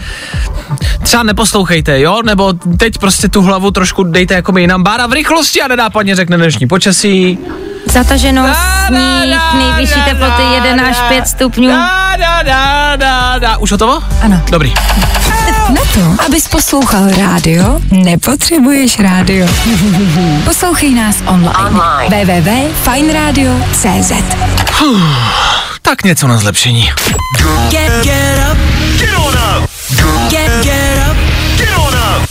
třeba 1.02 1.22
neposlouchejte, 1.22 2.00
jo? 2.00 2.22
Nebo 2.24 2.52
teď 2.78 2.98
prostě 2.98 3.28
tu 3.28 3.42
hlavu 3.42 3.70
trošku 3.70 4.04
dejte 4.04 4.34
jako 4.34 4.52
my 4.52 4.60
jinam. 4.60 4.82
Bára 4.82 5.06
v 5.06 5.12
rychlosti 5.12 5.62
a 5.62 5.68
nedápadně 5.68 6.16
řekne 6.16 6.36
dnešní 6.36 6.66
počasí. 6.66 7.38
Zataženo, 7.92 8.46
sníh, 8.86 9.38
nejvyšší 9.54 10.02
teploty 10.04 10.42
da, 10.42 10.64
1 10.64 10.88
až 10.88 10.96
da. 10.96 11.08
5 11.08 11.28
stupňů. 11.28 11.68
Da, 11.68 12.16
da, 12.16 12.42
da, 12.42 12.96
da, 12.96 13.38
da. 13.38 13.56
Už 13.56 13.72
hotovo? 13.72 14.02
Ano. 14.22 14.42
Dobrý. 14.50 14.74
Na 15.68 15.82
to, 15.94 16.24
abys 16.26 16.48
poslouchal 16.48 17.10
rádio, 17.10 17.80
nepotřebuješ 17.90 18.98
rádio. 18.98 19.46
Poslouchej 20.44 20.94
nás 20.94 21.16
online. 21.26 22.24
www.fajnradio.cz 22.24 24.12
Tak 25.90 26.04
něco 26.04 26.26
na 26.26 26.38
zlepšení. 26.38 26.92
Get, 27.70 27.92
get 28.02 28.52
up. 28.52 28.58
Get 28.98 29.14
on 29.16 29.34
up. 29.34 29.70
Get, 30.28 30.62
get 30.62 31.08
up. 31.10 31.16
Get 31.56 31.78
on 31.78 31.94
up. 31.94 32.28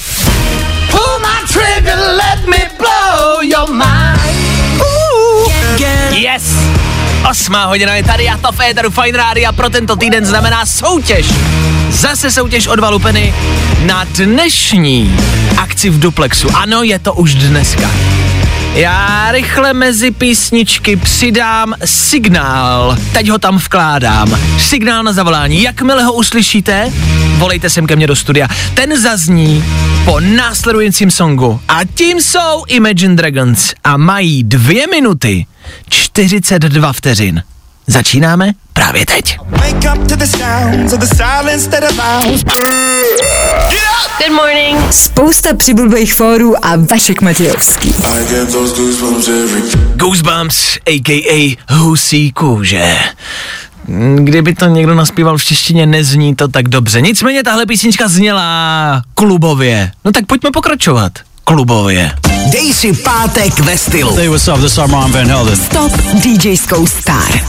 Pull 0.92 1.20
my 1.20 1.48
trigger, 1.48 1.98
let 1.98 2.48
me 2.48 2.70
blow 2.78 3.42
your 3.42 3.70
mind. 3.70 4.20
Get, 5.48 5.78
get. 5.78 6.14
Yes! 6.14 6.44
Osmá 7.30 7.66
hodina 7.66 7.96
je 7.96 8.04
tady 8.04 8.30
a 8.30 8.38
to 8.38 8.52
v 8.52 8.60
éteru 8.60 8.92
Fine 8.92 9.18
Rádia 9.18 9.52
pro 9.52 9.70
tento 9.70 9.96
týden 9.96 10.26
znamená 10.26 10.66
soutěž. 10.66 11.26
Zase 11.90 12.32
soutěž 12.32 12.68
od 12.68 12.80
Valupeny 12.80 13.34
na 13.86 14.04
dnešní 14.04 15.20
akci 15.58 15.90
v 15.90 16.00
Duplexu. 16.00 16.50
Ano, 16.54 16.84
je 16.84 17.00
to 17.00 17.14
už 17.14 17.36
dneska. 17.36 17.92
Já 18.80 19.32
rychle 19.32 19.74
mezi 19.74 20.12
písničky 20.12 20.96
přidám 20.96 21.74
signál. 21.86 22.98
Teď 23.14 23.30
ho 23.30 23.38
tam 23.38 23.58
vkládám. 23.58 24.40
Signál 24.60 25.04
na 25.04 25.14
zavolání. 25.14 25.62
Jakmile 25.62 26.04
ho 26.04 26.14
uslyšíte, 26.14 26.94
volejte 27.38 27.70
sem 27.70 27.88
ke 27.88 27.96
mně 27.96 28.08
do 28.08 28.16
studia. 28.16 28.48
Ten 28.74 29.02
zazní 29.02 29.64
po 30.06 30.20
následujícím 30.20 31.12
songu. 31.12 31.60
A 31.68 31.80
tím 31.96 32.22
jsou 32.22 32.66
Imagine 32.68 33.16
Dragons. 33.16 33.74
A 33.84 33.98
mají 33.98 34.44
dvě 34.44 34.88
minuty 34.88 35.46
42 35.90 36.94
vteřin. 36.94 37.44
Začínáme 37.90 38.52
právě 38.74 39.06
teď. 39.06 39.38
Good 44.18 44.36
morning. 44.36 44.94
Spousta 44.94 45.56
přibulbých 45.56 46.14
fórů 46.14 46.66
a 46.66 46.76
Vašek 46.76 47.22
Matějovský. 47.22 47.94
Goosebumps 49.96 50.78
a.k.a. 50.86 51.58
husí 51.70 52.32
kůže. 52.32 52.96
Kdyby 54.16 54.56
to 54.56 54.66
někdo 54.66 54.96
naspíval 54.96 55.38
v 55.38 55.44
češtině, 55.44 55.86
nezní 55.86 56.36
to 56.36 56.48
tak 56.48 56.68
dobře. 56.68 57.02
Nicméně 57.02 57.44
tahle 57.44 57.66
písnička 57.66 58.08
zněla 58.08 59.02
klubově. 59.16 59.92
No 60.06 60.12
tak 60.12 60.26
pojďme 60.26 60.52
pokračovat. 60.52 61.12
Klubově. 61.50 62.12
Dej 62.52 62.74
si 62.74 62.94
pátek 62.94 63.60
ve 63.60 63.78
stylu. 63.78 64.16
Hey, 64.16 64.28
what's 64.28 64.48
up? 64.48 64.62
This 64.62 64.72
is 64.72 64.78
Armand 64.78 65.14
Van 65.14 65.28
Helden. 65.28 65.60
Top 65.74 65.92
DJskou 66.14 66.88
star. 66.88 67.42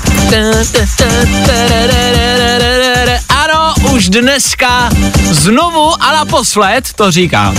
Ano, 3.29 3.75
už 3.93 4.09
dneska 4.09 4.89
znovu 5.31 6.03
a 6.03 6.13
naposled 6.13 6.93
to 6.97 7.11
říkám. 7.11 7.55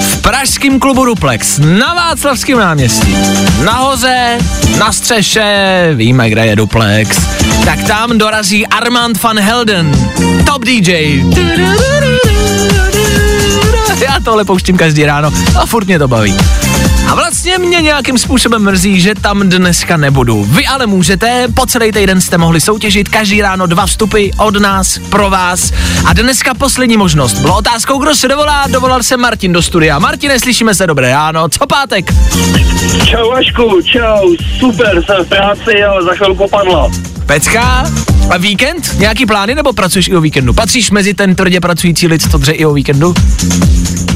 V 0.00 0.20
pražském 0.20 0.80
klubu 0.80 1.04
Duplex 1.04 1.58
na 1.58 1.94
Václavském 1.94 2.58
náměstí. 2.58 3.16
Nahoře, 3.64 4.38
na 4.78 4.92
střeše, 4.92 5.90
víme, 5.94 6.30
kde 6.30 6.46
je 6.46 6.56
Duplex. 6.56 7.18
Tak 7.64 7.82
tam 7.82 8.18
dorazí 8.18 8.66
Armand 8.66 9.22
van 9.22 9.38
Helden, 9.38 10.12
top 10.46 10.64
DJ. 10.64 11.24
Já 14.00 14.20
tohle 14.24 14.44
pouštím 14.44 14.76
každý 14.76 15.04
ráno 15.04 15.30
a 15.60 15.66
furt 15.66 15.86
mě 15.86 15.98
to 15.98 16.08
baví. 16.08 16.36
A 17.08 17.14
vlastně 17.14 17.58
mě 17.58 17.80
nějakým 17.80 18.18
způsobem 18.18 18.62
mrzí, 18.62 19.00
že 19.00 19.14
tam 19.14 19.48
dneska 19.48 19.96
nebudu. 19.96 20.44
Vy 20.44 20.66
ale 20.66 20.86
můžete, 20.86 21.48
po 21.54 21.66
celý 21.66 21.92
týden 21.92 22.20
jste 22.20 22.38
mohli 22.38 22.60
soutěžit 22.60 23.08
každý 23.08 23.42
ráno 23.42 23.66
dva 23.66 23.86
vstupy 23.86 24.28
od 24.38 24.56
nás, 24.60 24.98
pro 24.98 25.30
vás. 25.30 25.72
A 26.04 26.12
dneska 26.12 26.54
poslední 26.54 26.96
možnost. 26.96 27.34
Bylo 27.38 27.58
otázkou, 27.58 27.98
kdo 27.98 28.14
se 28.14 28.28
dovolá, 28.28 28.64
dovolal 28.68 29.02
se 29.02 29.16
Martin 29.16 29.52
do 29.52 29.62
studia. 29.62 29.98
Martine, 29.98 30.40
slyšíme 30.40 30.74
se 30.74 30.86
dobré 30.86 31.10
ráno, 31.10 31.48
co 31.48 31.66
pátek? 31.66 32.12
Čau 33.04 33.30
Vašku, 33.30 33.82
čau, 33.82 34.34
super, 34.58 35.04
jsem 35.04 35.24
v 35.24 35.28
práci, 35.28 35.84
ale 35.84 36.02
za 36.04 36.14
chvilku 36.14 36.48
padla. 36.48 36.90
Pecka? 37.26 37.84
A 38.30 38.36
víkend? 38.36 38.98
Nějaký 38.98 39.26
plány 39.26 39.54
nebo 39.54 39.72
pracuješ 39.72 40.08
i 40.08 40.16
o 40.16 40.20
víkendu? 40.20 40.52
Patříš 40.52 40.90
mezi 40.90 41.14
ten 41.14 41.34
tvrdě 41.34 41.60
pracující 41.60 42.06
lid, 42.06 42.30
co 42.30 42.38
dře 42.38 42.52
i 42.52 42.64
o 42.64 42.72
víkendu? 42.72 43.14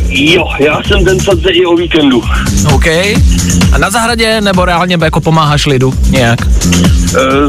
Jo, 0.09 0.45
já 0.61 0.83
jsem 0.83 1.05
ten, 1.05 1.21
co 1.21 1.35
dře 1.35 1.49
i 1.51 1.67
o 1.67 1.77
víkendu. 1.77 2.23
OK. 2.75 2.87
A 3.73 3.79
na 3.79 3.91
zahradě 3.91 4.41
nebo 4.41 4.65
reálně 4.65 4.99
jako 5.05 5.21
pomáháš 5.21 5.67
lidu 5.67 5.95
nějak? 6.11 6.39
E, 6.43 6.47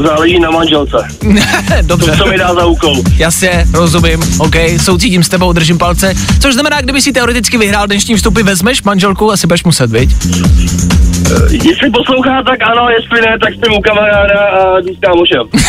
záleží 0.06 0.40
na 0.40 0.50
manželce. 0.50 0.96
Dobře. 1.82 2.16
Co 2.18 2.26
mi 2.26 2.38
dá 2.38 2.54
za 2.54 2.66
úkol? 2.66 2.96
Jasně, 3.16 3.66
rozumím, 3.72 4.20
OK, 4.38 4.54
soucítím 4.80 5.22
s 5.22 5.28
tebou, 5.28 5.52
držím 5.52 5.78
palce. 5.78 6.14
Což 6.40 6.54
znamená, 6.54 6.80
kdyby 6.80 7.02
si 7.02 7.12
teoreticky 7.12 7.58
vyhrál 7.58 7.86
dnešní 7.86 8.14
vstupy, 8.16 8.42
vezmeš 8.42 8.82
manželku, 8.82 9.32
asi 9.32 9.46
budeš 9.46 9.64
muset, 9.64 9.90
viď? 9.90 10.10
E, 10.12 11.52
jestli 11.52 11.90
poslouchá, 11.90 12.42
tak 12.42 12.58
ano, 12.62 12.88
jestli 12.90 13.20
ne, 13.20 13.38
tak 13.42 13.54
jsem 13.54 13.72
u 13.72 13.80
kamaráda 13.80 14.40
a 14.40 14.80
s 14.96 15.00
kámošem. 15.00 15.42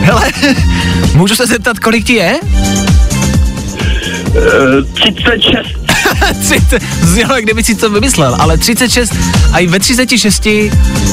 Hele, 0.00 0.32
můžu 1.14 1.34
se 1.34 1.46
zeptat, 1.46 1.78
kolik 1.78 2.06
ti 2.06 2.12
je? 2.12 2.40
E, 4.36 4.82
36. 4.94 5.83
30, 6.40 6.82
znělo, 7.02 7.34
jak 7.34 7.44
kdyby 7.44 7.64
si 7.64 7.74
to 7.74 7.90
vymyslel, 7.90 8.36
ale 8.38 8.58
36 8.58 9.14
a 9.52 9.58
i 9.58 9.66
ve 9.66 9.78
36 9.78 10.46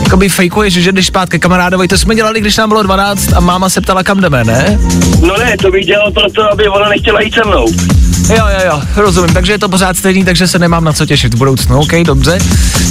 jakoby 0.04 0.30
fejkuješ, 0.30 0.74
že 0.74 0.92
jdeš 0.92 1.08
zpátky 1.08 1.40
kamarádovi, 1.40 1.88
to 1.88 1.98
jsme 1.98 2.16
dělali, 2.16 2.42
když 2.42 2.58
nám 2.58 2.70
bylo 2.70 2.84
12 2.84 3.34
a 3.34 3.40
máma 3.40 3.70
se 3.70 3.82
ptala, 3.82 4.04
kam 4.04 4.22
jdeme, 4.22 4.44
ne? 4.44 4.80
No 5.28 5.38
ne, 5.38 5.58
to 5.58 5.72
bych 5.72 5.86
dělal 5.86 6.12
proto, 6.12 6.52
aby 6.52 6.68
ona 6.68 6.90
nechtěla 6.90 7.22
jít 7.22 7.34
se 7.34 7.42
mnou. 7.46 7.68
Jo, 8.30 8.46
jo, 8.48 8.60
jo, 8.66 8.82
rozumím, 8.96 9.34
takže 9.34 9.52
je 9.52 9.60
to 9.60 9.70
pořád 9.70 9.98
stejný, 9.98 10.26
takže 10.26 10.48
se 10.48 10.60
nemám 10.60 10.84
na 10.84 10.94
co 10.94 11.06
těšit 11.06 11.34
v 11.34 11.38
budoucnu, 11.38 11.80
OK, 11.80 11.94
dobře. 12.04 12.38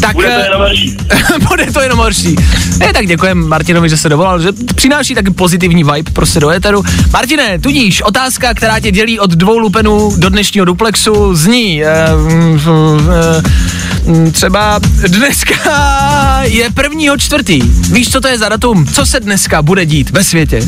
Tak, 0.01 0.15
Bude 0.15 0.29
to 0.29 0.41
eh, 0.41 0.45
jenom 0.45 0.61
horší. 0.61 0.97
bude 1.49 1.67
to 1.73 1.81
jenom 1.81 1.99
horší. 1.99 2.37
Ne, 2.79 2.93
tak 2.93 3.07
děkujem 3.07 3.49
Martinovi, 3.49 3.89
že 3.89 3.97
se 3.97 4.09
dovolal, 4.09 4.41
že 4.41 4.49
přináší 4.75 5.15
taky 5.15 5.31
pozitivní 5.31 5.85
vibe 5.85 6.11
prostě 6.13 6.41
do 6.41 6.51
éteru. 6.51 6.83
Martine, 7.13 7.59
tudíž 7.59 8.03
otázka, 8.03 8.55
která 8.55 8.81
tě 8.81 8.91
dělí 8.91 9.21
od 9.21 9.31
dvou 9.31 9.59
lupenů 9.59 10.13
do 10.17 10.29
dnešního 10.29 10.65
duplexu, 10.67 11.35
zní 11.35 11.85
eh, 11.85 12.00
třeba 14.33 14.81
dneska 15.09 16.41
je 16.43 16.71
prvního 16.71 17.17
čtvrtý. 17.19 17.61
Víš, 17.93 18.11
co 18.13 18.21
to 18.21 18.29
je 18.29 18.39
za 18.39 18.49
datum? 18.49 18.87
Co 18.87 19.07
se 19.07 19.21
dneska 19.21 19.63
bude 19.63 19.87
dít 19.87 20.11
ve 20.11 20.25
světě? 20.25 20.61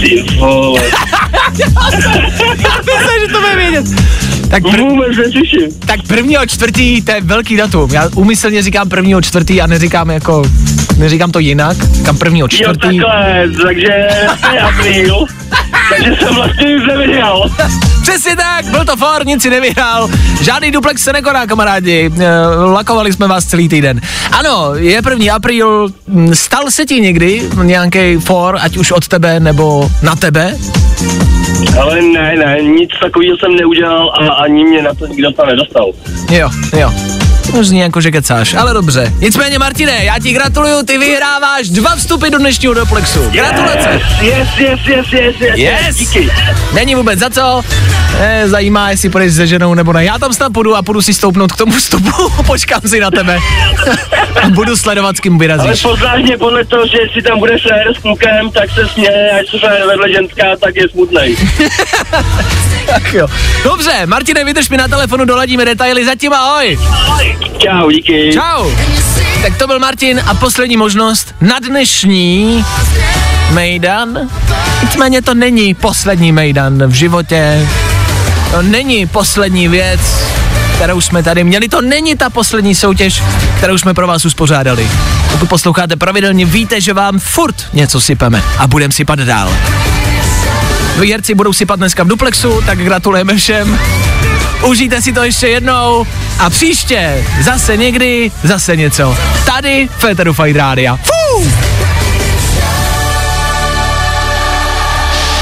Ty 0.00 0.24
vole. 0.38 0.80
Myslím, 2.86 3.20
že 3.26 3.32
to 3.32 3.40
bude 3.40 3.56
vědět. 3.56 3.84
Tak, 4.50 4.62
pr- 4.62 4.78
Vůbec 4.90 5.16
netuším. 5.16 5.70
tak 5.86 6.02
prvního 6.06 6.46
čtvrtý, 6.46 7.02
to 7.02 7.10
je 7.12 7.20
velký 7.20 7.56
datum. 7.56 7.90
Já 7.92 8.08
umyslně 8.14 8.62
říkám 8.62 8.88
prvního 8.88 9.22
čtvrtý 9.22 9.60
a 9.60 9.66
neříkám 9.66 10.10
jako, 10.10 10.42
neříkám 10.96 11.32
to 11.32 11.38
jinak, 11.38 11.76
říkám 11.94 12.18
prvního 12.18 12.44
Jo, 12.44 12.48
čtvrtý. 12.48 12.80
takhle, 12.80 13.44
takže 13.62 14.08
to 14.40 14.54
je 14.54 14.60
apríl. 14.68 15.26
Takže 15.96 16.16
jsem 16.24 16.34
vlastně 16.34 16.66
nic 16.74 16.82
nevyhrál. 16.86 17.50
Přesně 18.02 18.36
tak, 18.36 18.64
byl 18.64 18.84
to 18.84 18.96
for, 18.96 19.26
nic 19.26 19.42
si 19.42 19.50
nevyhrál. 19.50 20.08
Žádný 20.40 20.70
duplex 20.70 21.02
se 21.02 21.12
nekoná, 21.12 21.46
kamarádi. 21.46 22.10
Eh, 22.20 22.30
Lakovali 22.72 23.12
jsme 23.12 23.28
vás 23.28 23.44
celý 23.44 23.68
týden. 23.68 24.00
Ano, 24.32 24.74
je 24.74 25.02
první 25.02 25.30
apríl. 25.30 25.88
Hm, 26.08 26.34
Stal 26.34 26.70
se 26.70 26.84
ti 26.86 27.00
někdy 27.00 27.42
nějaký 27.62 28.16
for, 28.16 28.58
ať 28.60 28.76
už 28.76 28.90
od 28.92 29.08
tebe 29.08 29.40
nebo 29.40 29.90
na 30.02 30.16
tebe? 30.16 30.54
Ale 31.80 32.02
ne, 32.02 32.34
ne, 32.36 32.56
nic 32.62 32.90
takového 33.02 33.36
jsem 33.36 33.56
neudělal 33.56 34.10
a 34.10 34.32
ani 34.32 34.64
mě 34.64 34.82
na 34.82 34.94
to 34.94 35.06
nikdo 35.06 35.32
tam 35.32 35.46
nedostal. 35.46 35.86
Jo, 36.30 36.50
jo. 36.78 36.92
To 37.54 37.64
zní 37.64 37.78
jako, 37.80 38.00
že 38.00 38.10
kecáš, 38.10 38.54
ale 38.54 38.72
dobře. 38.72 39.12
Nicméně, 39.18 39.58
Martine, 39.58 40.04
já 40.04 40.14
ti 40.18 40.32
gratuluju, 40.32 40.82
ty 40.82 40.98
vyhráváš 40.98 41.68
dva 41.68 41.96
vstupy 41.96 42.30
do 42.30 42.38
dnešního 42.38 42.74
Duplexu. 42.74 43.30
Gratulace. 43.30 44.00
Yes, 44.22 44.48
yes, 44.58 44.80
yes, 44.86 45.06
yes, 45.12 45.34
yes, 45.40 45.54
Yes. 45.56 45.96
díky. 45.96 46.30
Není 46.72 46.94
vůbec 46.94 47.18
za 47.18 47.30
co. 47.30 47.62
Eh, 48.18 48.48
zajímá, 48.48 48.90
jestli 48.90 49.08
půjdeš 49.08 49.34
se 49.34 49.46
ženou 49.46 49.74
nebo 49.74 49.92
ne. 49.92 50.04
Já 50.04 50.18
tam 50.18 50.32
snad 50.32 50.52
půjdu 50.52 50.76
a 50.76 50.82
půjdu 50.82 51.02
si 51.02 51.14
stoupnout 51.14 51.52
k 51.52 51.56
tomu 51.56 51.72
vstupu. 51.72 52.42
Počkám 52.46 52.80
si 52.86 53.00
na 53.00 53.10
tebe. 53.10 53.38
a 54.42 54.48
budu 54.54 54.76
sledovat, 54.76 55.16
s 55.16 55.20
kým 55.20 55.32
Ale 55.32 55.38
vyrazíš. 55.38 55.82
poznáš 55.82 56.22
mě 56.22 56.38
podle 56.38 56.64
toho, 56.64 56.86
že 56.86 56.98
jestli 57.02 57.22
tam 57.22 57.38
bude 57.38 57.58
frajer 57.58 57.94
s 57.94 57.98
klukem, 57.98 58.50
tak 58.50 58.70
se 58.70 58.88
směje, 58.88 59.30
až 59.40 59.50
se 59.50 59.58
frajer 59.58 59.86
vedle 59.86 60.12
ženská, 60.12 60.44
tak 60.60 60.76
je 60.76 60.88
smutnej. 60.88 61.36
Tak 62.86 63.12
jo. 63.12 63.26
Dobře, 63.64 64.06
Martine, 64.06 64.44
vydrž 64.44 64.68
mi 64.68 64.76
na 64.76 64.88
telefonu, 64.88 65.24
doladíme 65.24 65.64
detaily. 65.64 66.04
Zatím 66.04 66.32
ahoj. 66.32 66.78
Čau, 67.58 67.90
díky. 67.90 68.30
Čau. 68.32 68.70
Tak 69.42 69.56
to 69.58 69.66
byl 69.66 69.78
Martin 69.78 70.20
a 70.26 70.34
poslední 70.34 70.76
možnost 70.76 71.34
na 71.40 71.58
dnešní 71.58 72.64
Mejdan. 73.52 74.18
Nicméně 74.82 75.22
to 75.22 75.34
není 75.34 75.74
poslední 75.74 76.32
Mejdan 76.32 76.86
v 76.86 76.92
životě. 76.92 77.68
To 78.50 78.62
není 78.62 79.06
poslední 79.06 79.68
věc, 79.68 80.00
kterou 80.76 81.00
jsme 81.00 81.22
tady 81.22 81.44
měli. 81.44 81.68
To 81.68 81.80
není 81.80 82.16
ta 82.16 82.30
poslední 82.30 82.74
soutěž, 82.74 83.22
kterou 83.56 83.78
jsme 83.78 83.94
pro 83.94 84.06
vás 84.06 84.24
uspořádali. 84.24 84.88
Pokud 85.30 85.48
posloucháte 85.48 85.96
pravidelně, 85.96 86.46
víte, 86.46 86.80
že 86.80 86.92
vám 86.92 87.18
furt 87.18 87.66
něco 87.72 88.00
sypeme 88.00 88.42
a 88.58 88.66
budem 88.66 88.92
sypat 88.92 89.18
dál. 89.18 89.52
Výherci 91.00 91.34
budou 91.34 91.52
sypat 91.52 91.78
dneska 91.78 92.02
v 92.02 92.08
duplexu, 92.08 92.62
tak 92.66 92.78
gratulujeme 92.78 93.36
všem. 93.36 93.78
Užijte 94.66 95.02
si 95.02 95.12
to 95.12 95.24
ještě 95.24 95.48
jednou 95.48 96.06
a 96.38 96.50
příště 96.50 97.24
zase 97.40 97.76
někdy, 97.76 98.30
zase 98.42 98.76
něco. 98.76 99.16
Tady 99.46 99.88
Féteru 99.98 100.32
Fight 100.32 100.56
Rádia. 100.56 100.96
Fuu! 100.96 101.50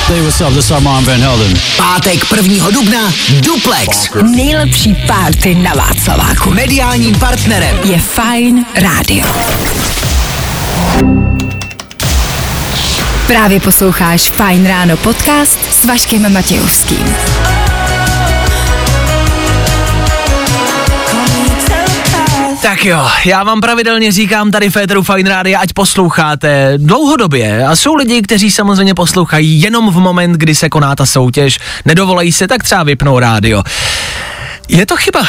Hey, 0.09 0.21
what's 0.21 0.41
up? 0.41 0.49
This 0.49 0.65
is 0.65 0.71
Armand 0.71 1.07
Van 1.07 1.21
Helden. 1.21 1.55
Pátek 1.77 2.25
1. 2.37 2.71
dubna 2.71 3.13
Duplex. 3.41 4.11
Nejlepší 4.23 4.95
párty 5.07 5.55
na 5.55 5.73
Václaváku. 5.75 6.51
Mediálním 6.51 7.15
partnerem 7.15 7.79
Je 7.85 7.99
Fajn 7.99 8.67
rádio. 8.75 9.27
Právě 13.27 13.61
posloucháš 13.61 14.31
Fajn 14.31 14.67
ráno 14.67 14.97
podcast 14.97 15.59
s 15.73 15.85
Vaškem 15.85 16.33
Matějovským. 16.33 17.17
Tak 22.63 22.85
jo, 22.85 23.09
já 23.25 23.45
vám 23.45 23.61
pravidelně 23.61 24.13
říkám 24.13 24.51
tady 24.51 24.71
Féteru 24.71 25.03
Fine 25.03 25.31
Rádia, 25.31 25.61
ať 25.61 25.73
posloucháte 25.73 26.73
dlouhodobě. 26.77 27.67
A 27.67 27.77
jsou 27.77 27.95
lidi, 27.95 28.23
kteří 28.23 28.51
samozřejmě 28.51 28.95
poslouchají 28.95 29.63
jenom 29.63 29.91
v 29.91 29.97
moment, 29.97 30.33
kdy 30.33 30.55
se 30.55 30.69
koná 30.69 30.97
ta 30.97 31.07
soutěž, 31.07 31.59
nedovolají 31.85 32.33
se, 32.33 32.49
tak 32.49 32.63
třeba 32.63 32.83
vypnou 32.83 33.19
rádio. 33.19 33.63
Je 34.69 34.87
to 34.87 34.97
chyba. 34.97 35.21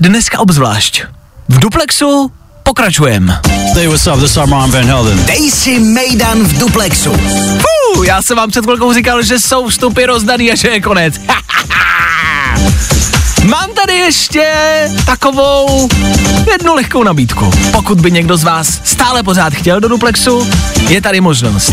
Dneska 0.00 0.38
obzvlášť. 0.38 1.02
V 1.48 1.58
duplexu 1.58 2.32
pokračujem. 2.62 3.38
Hey, 3.74 3.86
what's 3.86 4.06
up? 4.06 4.20
This 4.20 4.30
is 4.30 4.36
Armand 4.36 4.72
Van 4.72 4.84
Helden. 4.84 5.24
Dej 5.24 5.50
si 5.50 5.78
Mejdan 5.78 6.38
v 6.44 6.58
Duplexu. 6.58 7.12
Fuu, 7.12 8.02
já 8.02 8.22
jsem 8.22 8.36
vám 8.36 8.50
před 8.50 8.64
chvilkou 8.64 8.92
říkal, 8.92 9.22
že 9.22 9.40
jsou 9.40 9.68
vstupy 9.68 10.04
rozdaný 10.04 10.52
a 10.52 10.54
že 10.54 10.68
je 10.68 10.80
konec. 10.80 11.14
Mám 13.44 13.70
tady 13.72 13.94
ještě 13.94 14.52
takovou 15.06 15.88
jednu 16.52 16.74
lehkou 16.74 17.02
nabídku. 17.02 17.50
Pokud 17.72 18.00
by 18.00 18.10
někdo 18.10 18.36
z 18.36 18.44
vás 18.44 18.80
stále 18.84 19.22
pořád 19.22 19.52
chtěl 19.52 19.80
do 19.80 19.88
duplexu, 19.88 20.48
je 20.88 21.02
tady 21.02 21.20
možnost. 21.20 21.72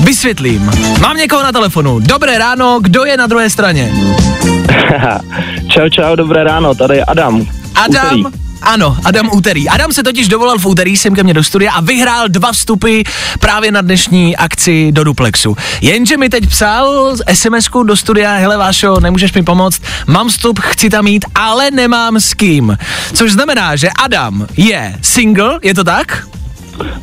Vysvětlím. 0.00 0.70
Mám 1.00 1.16
někoho 1.16 1.42
na 1.42 1.52
telefonu. 1.52 1.98
Dobré 1.98 2.38
ráno, 2.38 2.78
kdo 2.82 3.04
je 3.04 3.16
na 3.16 3.26
druhé 3.26 3.50
straně? 3.50 3.92
čau, 5.68 5.88
čau, 5.88 6.16
dobré 6.16 6.44
ráno, 6.44 6.74
tady 6.74 6.96
je 6.96 7.04
Adam. 7.04 7.46
Adam. 7.74 8.32
Ano, 8.62 8.96
Adam 9.04 9.30
Úterý. 9.32 9.68
Adam 9.68 9.92
se 9.92 10.02
totiž 10.02 10.28
dovolal 10.28 10.58
v 10.58 10.66
úterý 10.66 10.96
sem 10.96 11.14
ke 11.14 11.22
mně 11.22 11.34
do 11.34 11.44
studia 11.44 11.72
a 11.72 11.80
vyhrál 11.80 12.28
dva 12.28 12.52
vstupy 12.52 13.02
právě 13.40 13.72
na 13.72 13.80
dnešní 13.80 14.36
akci 14.36 14.92
do 14.92 15.04
Duplexu. 15.04 15.56
Jenže 15.80 16.16
mi 16.16 16.28
teď 16.28 16.46
psal 16.46 17.16
sms 17.32 17.68
do 17.84 17.96
studia, 17.96 18.34
hele 18.34 18.56
Vášo, 18.56 19.00
nemůžeš 19.00 19.32
mi 19.32 19.42
pomoct, 19.42 19.82
mám 20.06 20.28
vstup, 20.28 20.60
chci 20.60 20.90
tam 20.90 21.06
jít, 21.06 21.24
ale 21.34 21.70
nemám 21.70 22.16
s 22.16 22.34
kým. 22.34 22.78
Což 23.14 23.32
znamená, 23.32 23.76
že 23.76 23.88
Adam 24.04 24.46
je 24.56 24.94
single, 25.02 25.58
je 25.62 25.74
to 25.74 25.84
tak? 25.84 26.26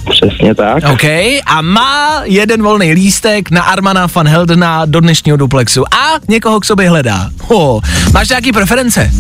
Přesně 0.10 0.56
tak. 0.56 0.84
OK, 0.94 1.04
a 1.46 1.62
má 1.62 2.22
jeden 2.24 2.64
volný 2.64 2.92
lístek 2.92 3.52
na 3.52 3.62
Armana 3.62 4.08
van 4.16 4.28
Heldena 4.28 4.86
do 4.86 5.00
dnešního 5.00 5.38
duplexu 5.38 5.84
a 5.94 6.14
někoho 6.28 6.60
k 6.60 6.66
sobě 6.66 6.90
hledá. 6.90 7.30
Oh, 7.48 7.82
máš 8.14 8.30
nějaký 8.30 8.52
preference? 8.52 9.12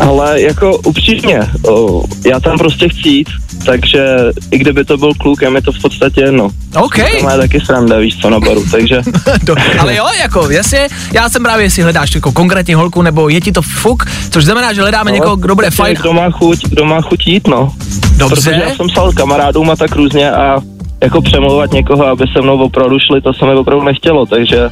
Ale 0.00 0.40
jako 0.40 0.76
upřímně, 0.76 1.40
o, 1.68 2.04
já 2.26 2.40
tam 2.40 2.58
prostě 2.58 2.88
chci 2.88 3.08
jít, 3.08 3.28
takže 3.66 4.16
i 4.50 4.58
kdyby 4.58 4.84
to 4.84 4.96
byl 4.96 5.14
kluk, 5.14 5.42
je 5.42 5.50
mi 5.50 5.62
to 5.62 5.72
v 5.72 5.82
podstatě 5.82 6.20
jedno. 6.20 6.50
OK. 6.76 6.94
To 7.18 7.24
má 7.24 7.36
taky 7.36 7.60
sranda, 7.60 7.98
víš 7.98 8.18
co, 8.20 8.30
na 8.30 8.40
baru, 8.40 8.64
takže... 8.70 9.02
Do, 9.42 9.54
ale 9.78 9.96
jo, 9.96 10.06
jako, 10.20 10.50
jasně, 10.50 10.88
já 11.12 11.28
jsem 11.28 11.42
právě, 11.42 11.66
jestli 11.66 11.82
hledáš 11.82 12.14
jako 12.14 12.32
konkrétní 12.32 12.74
holku, 12.74 13.02
nebo 13.02 13.28
je 13.28 13.40
ti 13.40 13.52
to 13.52 13.62
fuk, 13.62 14.04
což 14.30 14.44
znamená, 14.44 14.72
že 14.72 14.80
hledáme 14.80 15.10
No, 15.10 15.14
někoho, 15.14 15.36
kdo 15.36 15.54
bude 15.54 15.66
prostě 15.66 15.82
fajn. 15.82 15.96
Kdo 16.00 16.12
má 16.12 16.30
chuť, 16.30 16.58
kdo 16.68 16.84
má 16.84 17.00
chuť 17.00 17.26
jít, 17.26 17.48
no. 17.48 17.72
Dobře. 18.16 18.34
Protože 18.34 18.50
já 18.50 18.74
jsem 18.74 18.86
psal 18.86 19.12
kamarádům 19.12 19.70
a 19.70 19.76
tak 19.76 19.96
různě 19.96 20.32
a 20.32 20.60
jako 21.04 21.22
přemlouvat 21.22 21.72
někoho, 21.72 22.06
aby 22.06 22.24
se 22.32 22.42
mnou 22.42 22.58
opravdu 22.58 22.98
šli, 22.98 23.20
to 23.20 23.34
se 23.34 23.44
mi 23.44 23.54
opravdu 23.54 23.84
nechtělo, 23.84 24.26
takže 24.26 24.70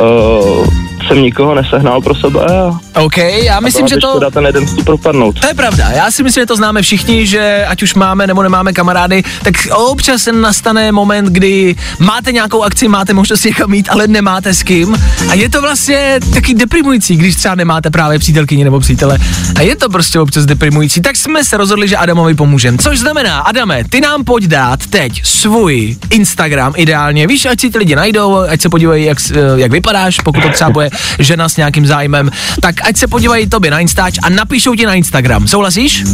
uh, 0.00 0.66
jsem 1.06 1.22
nikoho 1.22 1.54
nesehnal 1.54 2.00
pro 2.00 2.14
sebe 2.14 2.40
a 2.40 2.80
OK, 3.02 3.16
já 3.16 3.60
myslím, 3.60 3.88
že 3.88 3.96
to... 3.96 4.08
Škoda 4.08 4.30
ten 4.30 4.46
jeden 4.46 4.66
vstup 4.66 4.84
propadnout. 4.84 5.40
To 5.40 5.46
je 5.46 5.54
pravda, 5.54 5.90
já 5.90 6.10
si 6.10 6.22
myslím, 6.22 6.42
že 6.42 6.46
to 6.46 6.56
známe 6.56 6.82
všichni, 6.82 7.26
že 7.26 7.64
ať 7.68 7.82
už 7.82 7.94
máme 7.94 8.26
nebo 8.26 8.42
nemáme 8.42 8.72
kamarády, 8.72 9.22
tak 9.42 9.54
občas 9.90 10.28
nastane 10.32 10.92
moment, 10.92 11.26
kdy 11.26 11.76
máte 11.98 12.32
nějakou 12.32 12.62
akci, 12.62 12.88
máte 12.88 13.12
možnost 13.14 13.44
někam 13.44 13.70
mít, 13.70 13.88
ale 13.90 14.06
nemáte 14.06 14.54
s 14.54 14.62
kým. 14.62 14.96
A 15.28 15.34
je 15.34 15.48
to 15.48 15.62
vlastně 15.62 16.20
taky 16.34 16.54
deprimující, 16.54 17.16
když 17.16 17.36
třeba 17.36 17.54
nemáte 17.54 17.90
právě 17.90 18.18
přítelkyni 18.18 18.64
nebo 18.64 18.80
přítele. 18.80 19.18
A 19.56 19.62
je 19.62 19.76
to 19.76 19.88
prostě 19.88 20.20
občas 20.20 20.46
deprimující. 20.46 21.00
Tak 21.00 21.16
jsme 21.16 21.44
se 21.44 21.56
rozhodli, 21.56 21.88
že 21.88 21.96
Adamovi 21.96 22.34
pomůžeme. 22.34 22.78
Což 22.78 22.98
znamená, 22.98 23.38
Adame, 23.38 23.84
ty 23.90 24.00
nám 24.00 24.24
pojď 24.24 24.44
dát 24.44 24.86
teď 24.86 25.24
svůj 25.24 25.69
Instagram 26.10 26.72
ideálně. 26.76 27.26
Víš, 27.26 27.46
ať 27.46 27.60
si 27.60 27.70
ty 27.70 27.78
lidi 27.78 27.96
najdou, 27.96 28.36
ať 28.36 28.60
se 28.60 28.68
podívají, 28.68 29.04
jak, 29.04 29.20
s- 29.20 29.34
jak 29.56 29.72
vypadáš, 29.72 30.16
pokud 30.24 30.42
to 30.42 30.48
třeba 30.48 30.70
bude 30.70 30.90
žena 31.18 31.48
s 31.48 31.56
nějakým 31.56 31.86
zájmem, 31.86 32.30
tak 32.60 32.74
ať 32.88 32.96
se 32.96 33.06
podívají 33.06 33.46
tobě 33.48 33.70
na 33.70 33.78
Instač 33.80 34.18
a 34.22 34.28
napíšou 34.28 34.74
ti 34.74 34.86
na 34.86 34.94
Instagram. 34.94 35.48
Souhlasíš? 35.48 36.04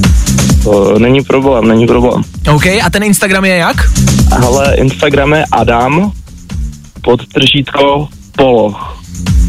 To 0.65 0.99
není 0.99 1.23
problém, 1.25 1.69
není 1.69 1.87
problém. 1.87 2.23
OK, 2.55 2.67
a 2.67 2.91
ten 2.91 3.03
Instagram 3.03 3.45
je 3.45 3.57
jak? 3.57 3.77
Ale 4.47 4.75
Instagram 4.77 5.33
je 5.33 5.45
Adam 5.53 6.13
podtržítko 7.03 8.09
poloch. 8.37 8.97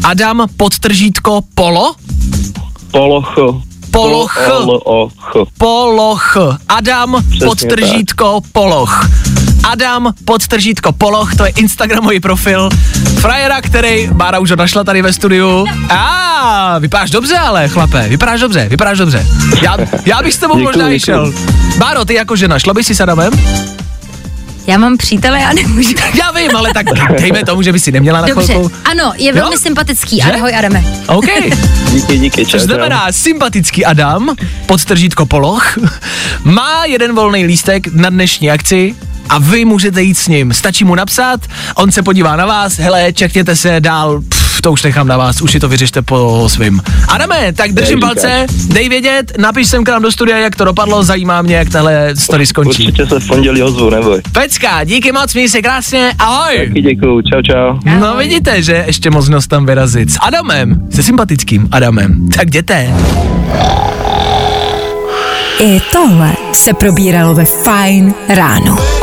Adam 0.04 0.46
podtržítko 0.56 1.40
polo? 1.54 1.94
Poloch. 2.90 3.34
Poloch. 3.90 4.34
P-O-L-O-Ch. 4.46 5.36
Poloch. 5.58 6.36
Adam 6.68 7.16
Přesně 7.30 7.46
podtržítko 7.46 8.40
poloch. 8.52 9.08
Adam 9.68 10.12
podtržítko 10.24 10.92
poloch, 10.92 11.34
to 11.36 11.44
je 11.44 11.52
Instagramový 11.56 12.20
profil 12.20 12.68
frajera, 13.20 13.60
který 13.60 14.08
Bára 14.12 14.38
už 14.38 14.50
ho 14.50 14.56
našla 14.56 14.84
tady 14.84 15.02
ve 15.02 15.12
studiu. 15.12 15.66
A 15.88 16.74
ah, 16.76 16.80
vypadáš 16.80 17.10
dobře 17.10 17.36
ale, 17.38 17.68
chlape, 17.68 18.08
vypadáš 18.08 18.40
dobře, 18.40 18.68
vypadáš 18.68 18.98
dobře. 18.98 19.26
Já, 19.62 19.76
já 20.04 20.22
bych 20.22 20.34
s 20.34 20.38
tebou 20.38 20.54
Děkuju, 20.54 20.66
možná 20.66 20.88
i 20.88 20.98
děkuju. 20.98 21.02
šel. 21.04 21.32
Báro, 21.78 22.04
ty 22.04 22.14
jako 22.14 22.36
žena, 22.36 22.58
šla 22.58 22.74
bys 22.74 22.86
si 22.86 22.94
s 22.94 23.00
Adamem? 23.00 23.32
Já 24.66 24.78
mám 24.78 24.96
přítele, 24.96 25.40
já 25.40 25.52
nemůžu. 25.52 25.94
Já 26.14 26.30
vím, 26.30 26.56
ale 26.56 26.74
tak 26.74 26.86
dejme 27.20 27.44
tomu, 27.44 27.62
že 27.62 27.72
by 27.72 27.80
si 27.80 27.92
neměla 27.92 28.20
na 28.20 28.26
Dobře, 28.26 28.52
chvilku. 28.52 28.72
ano, 28.84 29.12
je 29.16 29.32
velmi 29.32 29.54
Jo? 29.54 29.60
sympatický. 29.60 30.20
Že? 30.20 30.32
Ahoj, 30.32 30.54
Adame. 30.56 30.84
OK. 31.06 31.26
Díky, 31.92 32.18
díky, 32.18 32.46
čau, 32.46 32.50
Což 32.50 32.60
čau. 32.60 32.66
znamená 32.66 33.12
sympatický 33.12 33.84
Adam, 33.84 34.36
podtržítko 34.66 35.26
Poloch, 35.26 35.78
má 36.44 36.84
jeden 36.84 37.14
volný 37.14 37.44
lístek 37.46 37.86
na 37.92 38.10
dnešní 38.10 38.50
akci 38.50 38.94
a 39.28 39.38
vy 39.38 39.64
můžete 39.64 40.02
jít 40.02 40.18
s 40.18 40.28
ním. 40.28 40.52
Stačí 40.52 40.84
mu 40.84 40.94
napsat, 40.94 41.40
on 41.74 41.92
se 41.92 42.02
podívá 42.02 42.36
na 42.36 42.46
vás, 42.46 42.78
hele, 42.78 43.12
čekněte 43.12 43.56
se 43.56 43.80
dál, 43.80 44.20
pff, 44.28 44.60
to 44.60 44.72
už 44.72 44.82
nechám 44.82 45.08
na 45.08 45.16
vás, 45.16 45.40
už 45.42 45.52
si 45.52 45.60
to 45.60 45.68
vyřešte 45.68 46.02
po 46.02 46.44
svým. 46.48 46.80
Adame, 47.08 47.52
tak 47.52 47.72
držím 47.72 47.96
Díky. 47.96 48.00
palce, 48.00 48.46
dej 48.68 48.88
vědět, 48.88 49.32
napiš 49.38 49.68
sem 49.68 49.84
k 49.84 49.88
nám 49.88 50.02
do 50.02 50.12
studia, 50.12 50.38
jak 50.38 50.56
to 50.56 50.64
dopadlo, 50.64 51.04
zajímá 51.04 51.42
mě, 51.42 51.56
jak 51.56 51.68
tahle 51.68 52.16
story 52.16 52.46
skončí. 52.46 52.86
Určitě 52.86 53.06
se 53.06 53.20
v 53.20 53.26
pondělí 53.26 53.62
ozvu, 53.62 53.90
neboj. 53.90 54.20
Pecka, 54.32 54.84
díky 54.84 55.12
moc, 55.12 55.34
měj 55.34 55.48
se 55.48 55.62
krásně, 55.62 56.12
ahoj. 56.18 56.66
Taky 56.68 56.82
děkuju, 56.82 57.22
čau, 57.22 57.42
čau. 57.42 57.98
No 58.00 58.16
vidíte, 58.16 58.62
že 58.62 58.84
ještě 58.86 59.10
možnost 59.10 59.46
tam 59.46 59.66
vyrazit. 59.66 60.10
S 60.10 60.18
Adamem, 60.20 60.88
se 60.94 61.02
sympatickým 61.02 61.68
Adamem. 61.72 62.28
Tak 62.28 62.46
jděte. 62.46 62.94
I 65.60 65.80
tohle 65.92 66.32
se 66.52 66.74
probíralo 66.74 67.34
ve 67.34 67.44
Fine 67.44 68.14
ráno. 68.28 68.97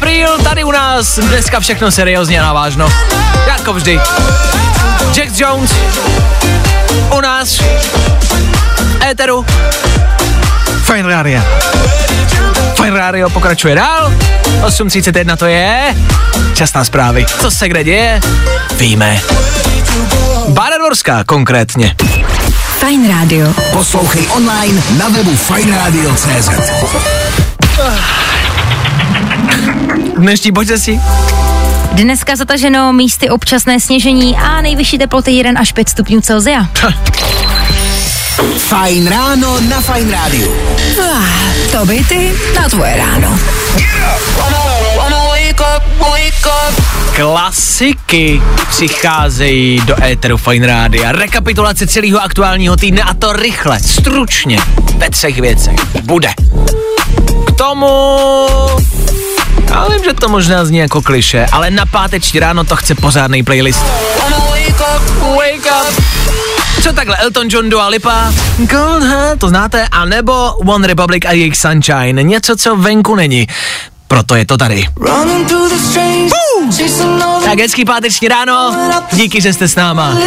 Apríl, 0.00 0.38
tady 0.38 0.64
u 0.64 0.70
nás 0.70 1.18
dneska 1.18 1.60
všechno 1.60 1.90
seriózně 1.90 2.40
a 2.40 2.42
navážno. 2.42 2.88
Jako 3.46 3.72
vždy. 3.72 4.00
Jack 5.12 5.40
Jones, 5.40 5.72
u 7.16 7.20
nás, 7.20 7.60
Éteru, 9.10 9.46
Fine 10.82 11.08
Radio. 11.08 11.42
Fine 12.74 12.98
Radio 12.98 13.30
pokračuje 13.30 13.74
dál, 13.74 14.12
8.31 14.62 15.36
to 15.36 15.46
je, 15.46 15.96
čas 16.54 16.72
na 16.72 16.84
zprávy. 16.84 17.26
Co 17.40 17.50
se 17.50 17.68
kde 17.68 17.84
děje, 17.84 18.20
víme. 18.76 19.20
Bára 20.48 20.78
Dvorská 20.78 21.24
konkrétně. 21.24 21.96
Fine 22.78 23.08
Radio. 23.08 23.54
Poslouchej 23.72 24.26
online 24.30 24.82
na 24.98 25.08
webu 25.08 25.36
fajnradio.cz. 25.36 27.49
Dnešní 30.20 30.52
počasí. 30.52 31.00
Dneska 31.92 32.36
zataženo 32.36 32.92
místy 32.92 33.30
občasné 33.30 33.80
sněžení 33.80 34.36
a 34.36 34.60
nejvyšší 34.60 34.98
teploty 34.98 35.30
1 35.30 35.60
až 35.60 35.72
5 35.72 35.88
stupňů 35.88 36.20
Celzia. 36.20 36.68
Fajn 38.58 39.06
ráno 39.06 39.60
na 39.60 39.80
Fajn 39.80 40.10
rádiu. 40.10 40.52
Ah, 41.02 41.24
to 41.72 41.86
by 41.86 42.04
ty 42.04 42.32
na 42.60 42.68
tvoje 42.68 42.96
ráno. 42.96 43.38
Klasiky 47.16 48.42
přicházejí 48.68 49.80
do 49.80 50.04
éteru 50.04 50.36
Fine 50.36 50.66
Rádia. 50.66 51.12
Rekapitulace 51.12 51.86
celého 51.86 52.22
aktuálního 52.22 52.76
týdne 52.76 53.02
a 53.02 53.14
to 53.14 53.32
rychle, 53.32 53.80
stručně, 53.80 54.60
ve 54.96 55.10
třech 55.10 55.40
věcech. 55.40 55.76
Bude. 56.02 56.28
K 57.46 57.52
tomu... 57.56 57.88
Já 59.70 59.88
vím, 59.88 60.04
že 60.04 60.14
to 60.14 60.28
možná 60.28 60.64
zní 60.64 60.78
jako 60.78 61.02
kliše, 61.02 61.46
ale 61.52 61.70
na 61.70 61.86
páteční 61.86 62.40
ráno 62.40 62.64
to 62.64 62.76
chce 62.76 62.94
pořádný 62.94 63.42
playlist. 63.42 63.84
Wake 65.20 65.72
up. 65.88 66.04
Co 66.82 66.92
takhle, 66.92 67.16
Elton 67.16 67.46
John, 67.50 67.70
Dua 67.70 67.88
Lipa, 67.88 68.32
Gold 68.58 69.04
to 69.38 69.48
znáte, 69.48 69.88
a 69.90 70.04
nebo 70.04 70.32
One 70.52 70.86
Republic 70.88 71.24
a 71.26 71.32
jejich 71.32 71.56
Sunshine, 71.56 72.22
něco, 72.22 72.56
co 72.56 72.76
venku 72.76 73.14
není. 73.14 73.46
Proto 74.08 74.34
je 74.34 74.46
to 74.46 74.56
tady. 74.56 74.86
Tak 77.44 77.58
hezký 77.58 77.84
páteční 77.84 78.28
ráno, 78.28 78.76
díky, 79.12 79.40
že 79.40 79.52
jste 79.52 79.68
s 79.68 79.74
náma. 79.74 80.18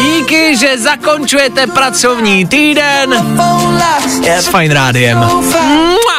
Díky, 0.00 0.56
že 0.56 0.78
zakončujete 0.78 1.66
pracovní 1.66 2.46
týden 2.46 3.38
s 4.38 4.46
Fine 4.46 4.74
Rádiem. 4.74 5.18
Mua! 5.18 6.18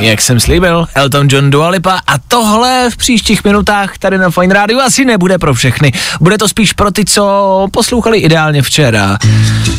Jak 0.00 0.20
jsem 0.20 0.40
slíbil, 0.40 0.86
Elton 0.94 1.28
John 1.30 1.50
Dua 1.50 1.68
Lipa 1.68 2.00
a 2.06 2.18
tohle 2.28 2.90
v 2.90 2.96
příštích 2.96 3.44
minutách 3.44 3.98
tady 3.98 4.18
na 4.18 4.30
Fine 4.30 4.54
Radio 4.54 4.80
asi 4.80 5.04
nebude 5.04 5.38
pro 5.38 5.54
všechny. 5.54 5.92
Bude 6.20 6.38
to 6.38 6.48
spíš 6.48 6.72
pro 6.72 6.90
ty, 6.90 7.04
co 7.04 7.66
poslouchali 7.72 8.18
ideálně 8.18 8.62
včera. 8.62 9.18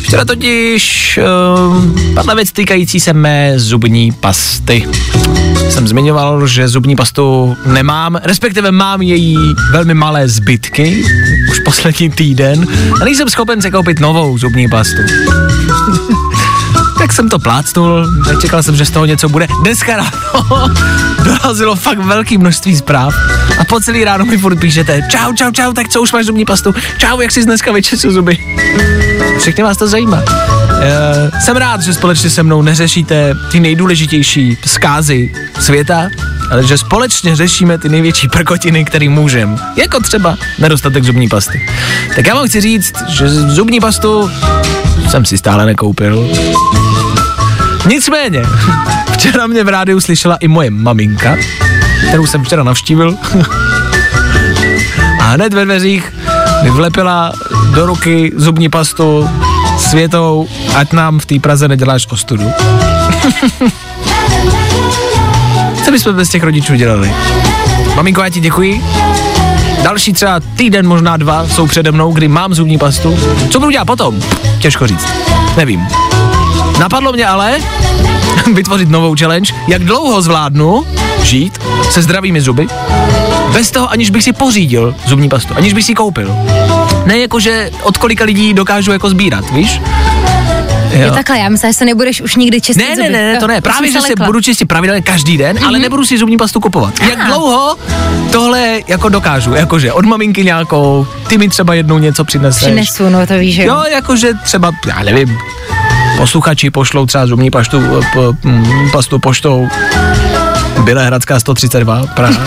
Včera 0.02 0.24
totiž 0.24 1.18
um, 1.66 2.14
padla 2.14 2.34
věc 2.34 2.52
týkající 2.52 3.00
se 3.00 3.12
mé 3.12 3.52
zubní 3.58 4.12
pasty. 4.12 4.88
Jsem 5.70 5.88
zmiňoval, 5.88 6.46
že 6.46 6.68
zubní 6.68 6.96
pastu 6.96 7.56
nemám, 7.66 8.20
respektive 8.24 8.72
mám 8.72 9.02
její 9.02 9.38
velmi 9.72 9.94
malé 9.94 10.28
zbytky, 10.28 11.04
už 11.50 11.60
poslední 11.64 12.10
týden, 12.10 12.66
a 13.00 13.04
nejsem 13.04 13.28
schopen 13.28 13.62
si 13.62 13.70
koupit 13.70 14.00
novou 14.00 14.38
zubní 14.38 14.68
pastu. 14.68 15.02
Tak 17.02 17.12
jsem 17.12 17.28
to 17.28 17.38
plácnul, 17.38 18.06
nečekal 18.32 18.62
jsem, 18.62 18.76
že 18.76 18.84
z 18.84 18.90
toho 18.90 19.06
něco 19.06 19.28
bude. 19.28 19.46
Dneska 19.62 19.96
ráno 19.96 20.68
dorazilo 21.24 21.76
fakt 21.76 21.98
velké 21.98 22.38
množství 22.38 22.76
zpráv 22.76 23.14
a 23.58 23.64
po 23.64 23.80
celý 23.80 24.04
ráno 24.04 24.24
mi 24.24 24.38
furt 24.38 24.56
píšete 24.56 25.02
čau, 25.10 25.32
čau, 25.32 25.50
čau, 25.50 25.72
tak 25.72 25.88
co 25.88 26.02
už 26.02 26.12
máš 26.12 26.26
zubní 26.26 26.44
pastu? 26.44 26.74
Čau, 26.98 27.20
jak 27.20 27.32
jsi 27.32 27.44
dneska 27.44 27.72
vyčesil 27.72 28.12
zuby? 28.12 28.38
Všechny 29.38 29.64
vás 29.64 29.76
to 29.76 29.88
zajímá. 29.88 30.16
Uh, 30.22 31.40
jsem 31.40 31.56
rád, 31.56 31.82
že 31.82 31.94
společně 31.94 32.30
se 32.30 32.42
mnou 32.42 32.62
neřešíte 32.62 33.34
ty 33.52 33.60
nejdůležitější 33.60 34.58
zkázy 34.66 35.34
světa, 35.60 36.08
ale 36.50 36.66
že 36.66 36.78
společně 36.78 37.36
řešíme 37.36 37.78
ty 37.78 37.88
největší 37.88 38.28
prkotiny, 38.28 38.84
který 38.84 39.08
můžem. 39.08 39.58
Jako 39.76 40.00
třeba 40.00 40.36
nedostatek 40.58 41.04
zubní 41.04 41.28
pasty. 41.28 41.66
Tak 42.16 42.26
já 42.26 42.34
vám 42.34 42.48
chci 42.48 42.60
říct, 42.60 42.94
že 43.08 43.30
zubní 43.30 43.80
pastu 43.80 44.30
jsem 45.08 45.24
si 45.24 45.38
stále 45.38 45.66
nekoupil. 45.66 46.28
Nicméně, 47.86 48.42
včera 49.12 49.46
mě 49.46 49.64
v 49.64 49.68
rádiu 49.68 50.00
slyšela 50.00 50.36
i 50.36 50.48
moje 50.48 50.70
maminka, 50.70 51.36
kterou 52.08 52.26
jsem 52.26 52.44
včera 52.44 52.62
navštívil. 52.62 53.16
A 55.20 55.24
hned 55.24 55.54
ve 55.54 55.64
dveřích 55.64 56.12
mi 56.62 56.70
vlepila 56.70 57.32
do 57.74 57.86
ruky 57.86 58.32
zubní 58.36 58.68
pastu 58.68 59.30
světou, 59.78 60.48
ať 60.74 60.92
nám 60.92 61.18
v 61.18 61.26
té 61.26 61.38
Praze 61.38 61.68
neděláš 61.68 62.06
ostudu. 62.10 62.50
Co 65.84 65.90
bychom 65.90 66.16
bez 66.16 66.28
těch 66.28 66.42
rodičů 66.42 66.74
dělali? 66.74 67.12
Maminko, 67.96 68.22
já 68.22 68.28
ti 68.28 68.40
děkuji. 68.40 68.84
Další 69.82 70.12
třeba 70.12 70.40
týden, 70.40 70.88
možná 70.88 71.16
dva 71.16 71.48
jsou 71.48 71.66
přede 71.66 71.92
mnou, 71.92 72.12
kdy 72.12 72.28
mám 72.28 72.54
zubní 72.54 72.78
pastu. 72.78 73.18
Co 73.50 73.60
budu 73.60 73.70
dělat 73.70 73.84
potom? 73.84 74.20
Těžko 74.58 74.86
říct. 74.86 75.06
Nevím. 75.56 75.80
Napadlo 76.82 77.12
mě 77.12 77.26
ale 77.26 77.58
vytvořit 78.54 78.88
novou 78.90 79.14
challenge, 79.18 79.54
jak 79.68 79.84
dlouho 79.84 80.22
zvládnu 80.22 80.86
žít 81.22 81.58
se 81.90 82.02
zdravými 82.02 82.40
zuby, 82.40 82.66
bez 83.52 83.70
toho, 83.70 83.90
aniž 83.90 84.10
bych 84.10 84.24
si 84.24 84.32
pořídil 84.32 84.94
zubní 85.06 85.28
pastu, 85.28 85.54
aniž 85.56 85.72
bych 85.72 85.84
si 85.84 85.94
koupil. 85.94 86.36
Ne 87.04 87.18
jako, 87.18 87.40
že 87.40 87.70
od 87.82 87.98
kolika 87.98 88.24
lidí 88.24 88.54
dokážu 88.54 88.92
jako 88.92 89.10
sbírat, 89.10 89.50
víš? 89.50 89.80
Je 90.92 91.10
takhle, 91.10 91.38
já 91.38 91.48
myslím, 91.48 91.70
že 91.72 91.78
se 91.78 91.84
nebudeš 91.84 92.20
už 92.20 92.36
nikdy 92.36 92.60
čistit 92.60 92.82
Ne, 92.82 92.88
ne, 92.88 92.94
zuby. 92.96 93.08
ne, 93.08 93.32
ne, 93.32 93.36
to 93.38 93.44
Jo, 93.44 93.48
ne. 93.48 93.60
Právě, 93.60 93.92
že 93.92 94.00
se 94.00 94.08
lekla. 94.08 94.26
budu 94.26 94.40
čistit 94.40 94.64
pravidelně 94.64 95.02
každý 95.02 95.38
den, 95.38 95.58
ale 95.66 95.78
nebudu 95.78 96.04
si 96.04 96.18
zubní 96.18 96.36
pastu 96.36 96.60
kupovat. 96.60 96.94
Jak 97.00 97.18
Aha. 97.18 97.26
dlouho 97.28 97.76
tohle 98.32 98.80
jako 98.88 99.08
dokážu? 99.08 99.54
Jakože 99.54 99.92
od 99.92 100.04
maminky 100.04 100.44
nějakou, 100.44 101.06
ty 101.28 101.38
mi 101.38 101.48
třeba 101.48 101.74
jednou 101.74 101.98
něco 101.98 102.24
přineseš. 102.24 102.62
Přinesu, 102.62 103.08
no 103.08 103.26
to 103.26 103.34
víš, 103.38 103.54
že 103.54 103.64
jo. 103.64 103.74
Jo, 103.74 103.82
jakože 103.92 104.34
třeba, 104.34 104.72
já 104.86 105.02
nevím, 105.02 105.38
posluchači 106.16 106.70
pošlou 106.70 107.06
třeba 107.06 107.26
zubní 107.26 107.50
paštu, 107.50 107.82
eh, 107.98 108.06
p, 108.14 108.48
mm, 108.48 108.90
pastu 108.90 109.18
poštou 109.18 109.68
Bělehradská 110.84 111.40
132, 111.40 112.06
Praha. 112.06 112.46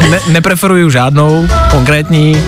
ne, 0.10 0.20
nepreferuju 0.28 0.90
žádnou 0.90 1.48
konkrétní. 1.70 2.42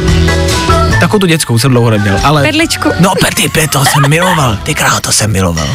Takovou 1.01 1.19
tu 1.19 1.27
dětskou 1.27 1.59
jsem 1.59 1.71
dlouho 1.71 1.91
neměl, 1.91 2.19
ale... 2.25 2.43
Perličku. 2.43 2.89
No, 3.01 3.13
Pety, 3.21 3.69
to 3.69 3.85
jsem 3.85 4.09
miloval, 4.09 4.57
ty 4.63 4.75
král, 4.75 5.01
to 5.01 5.13
jsem 5.13 5.33
miloval. 5.33 5.69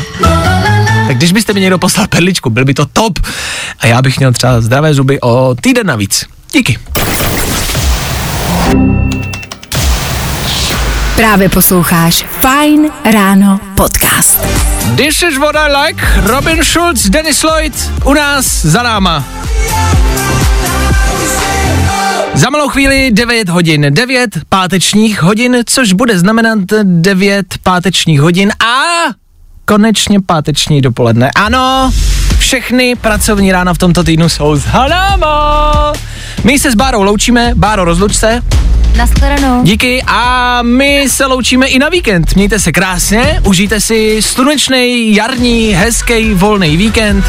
Tak 1.07 1.17
když 1.17 1.31
byste 1.31 1.53
mi 1.53 1.59
někdo 1.59 1.77
poslal 1.77 2.07
perličku, 2.07 2.49
byl 2.49 2.65
by 2.65 2.73
to 2.73 2.85
top. 2.85 3.19
A 3.79 3.87
já 3.87 4.01
bych 4.01 4.19
měl 4.19 4.33
třeba 4.33 4.61
zdravé 4.61 4.93
zuby 4.93 5.21
o 5.21 5.55
týden 5.61 5.87
navíc. 5.87 6.25
Díky. 6.53 6.77
Právě 11.15 11.49
posloucháš 11.49 12.25
Fine 12.39 12.89
Ráno 13.13 13.59
podcast. 13.75 14.39
This 14.95 15.21
is 15.21 15.37
what 15.37 15.55
I 15.55 15.71
like. 15.85 16.03
Robin 16.21 16.63
Schulz, 16.63 17.09
Dennis 17.09 17.43
Lloyd, 17.43 17.91
u 18.05 18.13
nás 18.13 18.65
za 18.65 18.83
náma. 18.83 19.23
Za 22.33 22.49
malou 22.49 22.69
chvíli 22.69 23.11
9 23.11 23.49
hodin, 23.49 23.85
9 23.89 24.29
pátečních 24.49 25.21
hodin, 25.21 25.57
což 25.65 25.93
bude 25.93 26.19
znamenat 26.19 26.59
9 26.83 27.45
pátečních 27.63 28.21
hodin 28.21 28.51
a 28.51 28.83
konečně 29.65 30.21
páteční 30.21 30.81
dopoledne. 30.81 31.31
Ano, 31.35 31.91
všechny 32.37 32.95
pracovní 32.95 33.51
rána 33.51 33.73
v 33.73 33.77
tomto 33.77 34.03
týdnu 34.03 34.29
jsou 34.29 34.55
za 34.55 34.87
náma. 34.87 35.93
My 36.43 36.59
se 36.59 36.71
s 36.71 36.75
Bárou 36.75 37.03
loučíme, 37.03 37.51
Báro 37.55 37.85
rozluč 37.85 38.15
se. 38.15 38.41
Naschledanou. 38.97 39.63
Díky 39.63 40.03
a 40.07 40.59
my 40.61 41.05
se 41.09 41.25
loučíme 41.25 41.67
i 41.67 41.79
na 41.79 41.89
víkend. 41.89 42.35
Mějte 42.35 42.59
se 42.59 42.71
krásně, 42.71 43.41
užijte 43.43 43.79
si 43.79 44.17
slunečný, 44.21 45.15
jarní, 45.15 45.73
hezký, 45.73 46.33
volný 46.33 46.77
víkend. 46.77 47.25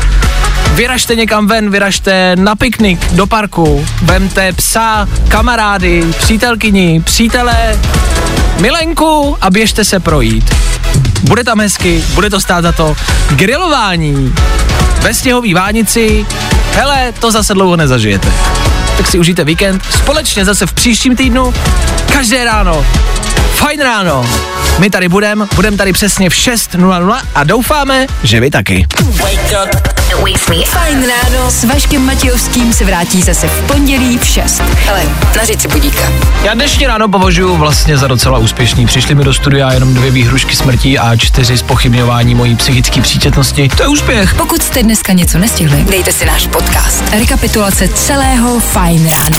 Vyražte 0.74 1.14
někam 1.14 1.46
ven, 1.46 1.70
vyražte 1.70 2.36
na 2.36 2.56
piknik, 2.56 3.12
do 3.12 3.26
parku, 3.26 3.86
vemte 4.02 4.52
psa, 4.52 5.08
kamarády, 5.28 6.04
přítelkyni, 6.18 7.02
přítele, 7.04 7.78
milenku 8.60 9.36
a 9.40 9.50
běžte 9.50 9.84
se 9.84 10.00
projít. 10.00 10.54
Bude 11.22 11.44
tam 11.44 11.60
hezky, 11.60 12.04
bude 12.14 12.30
to 12.30 12.40
stát 12.40 12.62
za 12.62 12.72
to. 12.72 12.96
Grilování 13.30 14.34
ve 15.00 15.14
sněhový 15.14 15.54
vánici, 15.54 16.26
hele, 16.72 17.12
to 17.20 17.30
zase 17.30 17.54
dlouho 17.54 17.76
nezažijete. 17.76 18.28
Tak 18.96 19.06
si 19.06 19.18
užijte 19.18 19.44
víkend, 19.44 19.82
společně 19.90 20.44
zase 20.44 20.66
v 20.66 20.72
příštím 20.72 21.16
týdnu, 21.16 21.54
každé 22.12 22.44
ráno, 22.44 22.86
fajn 23.54 23.80
ráno. 23.80 24.28
My 24.78 24.90
tady 24.90 25.08
budeme, 25.08 25.46
budeme 25.54 25.76
tady 25.76 25.92
přesně 25.92 26.30
v 26.30 26.32
6.00 26.32 27.20
a 27.34 27.44
doufáme, 27.44 28.06
že 28.22 28.40
vy 28.40 28.50
taky. 28.50 28.86
Fajn 30.66 31.06
ráno 31.08 31.50
s 31.50 31.64
Vaškem 31.64 32.06
Matějovským 32.06 32.72
se 32.72 32.84
vrátí 32.84 33.22
zase 33.22 33.48
v 33.48 33.62
pondělí 33.62 34.18
v 34.18 34.24
6. 34.26 34.60
Hele, 34.60 35.02
nařiď 35.36 35.60
si 35.60 35.68
budíka. 35.68 36.12
Já 36.42 36.54
dnešní 36.54 36.86
ráno 36.86 37.08
považuji 37.08 37.56
vlastně 37.56 37.98
za 37.98 38.06
docela 38.06 38.38
úspěšný. 38.38 38.86
Přišly 38.86 39.14
mi 39.14 39.24
do 39.24 39.34
studia 39.34 39.72
jenom 39.72 39.94
dvě 39.94 40.10
výhrušky 40.10 40.56
smrtí 40.56 40.98
a 40.98 41.16
čtyři 41.16 41.58
spochybňování 41.58 42.34
mojí 42.34 42.56
psychické 42.56 43.00
příčetnosti. 43.02 43.68
To 43.76 43.82
je 43.82 43.88
úspěch. 43.88 44.34
Pokud 44.34 44.62
jste 44.62 44.82
dneska 44.82 45.12
něco 45.12 45.38
nestihli, 45.38 45.84
dejte 45.90 46.12
si 46.12 46.26
náš 46.26 46.46
podcast. 46.46 47.04
Rekapitulace 47.18 47.88
celého 47.88 48.60
Fajn 48.60 49.08
rána. 49.08 49.38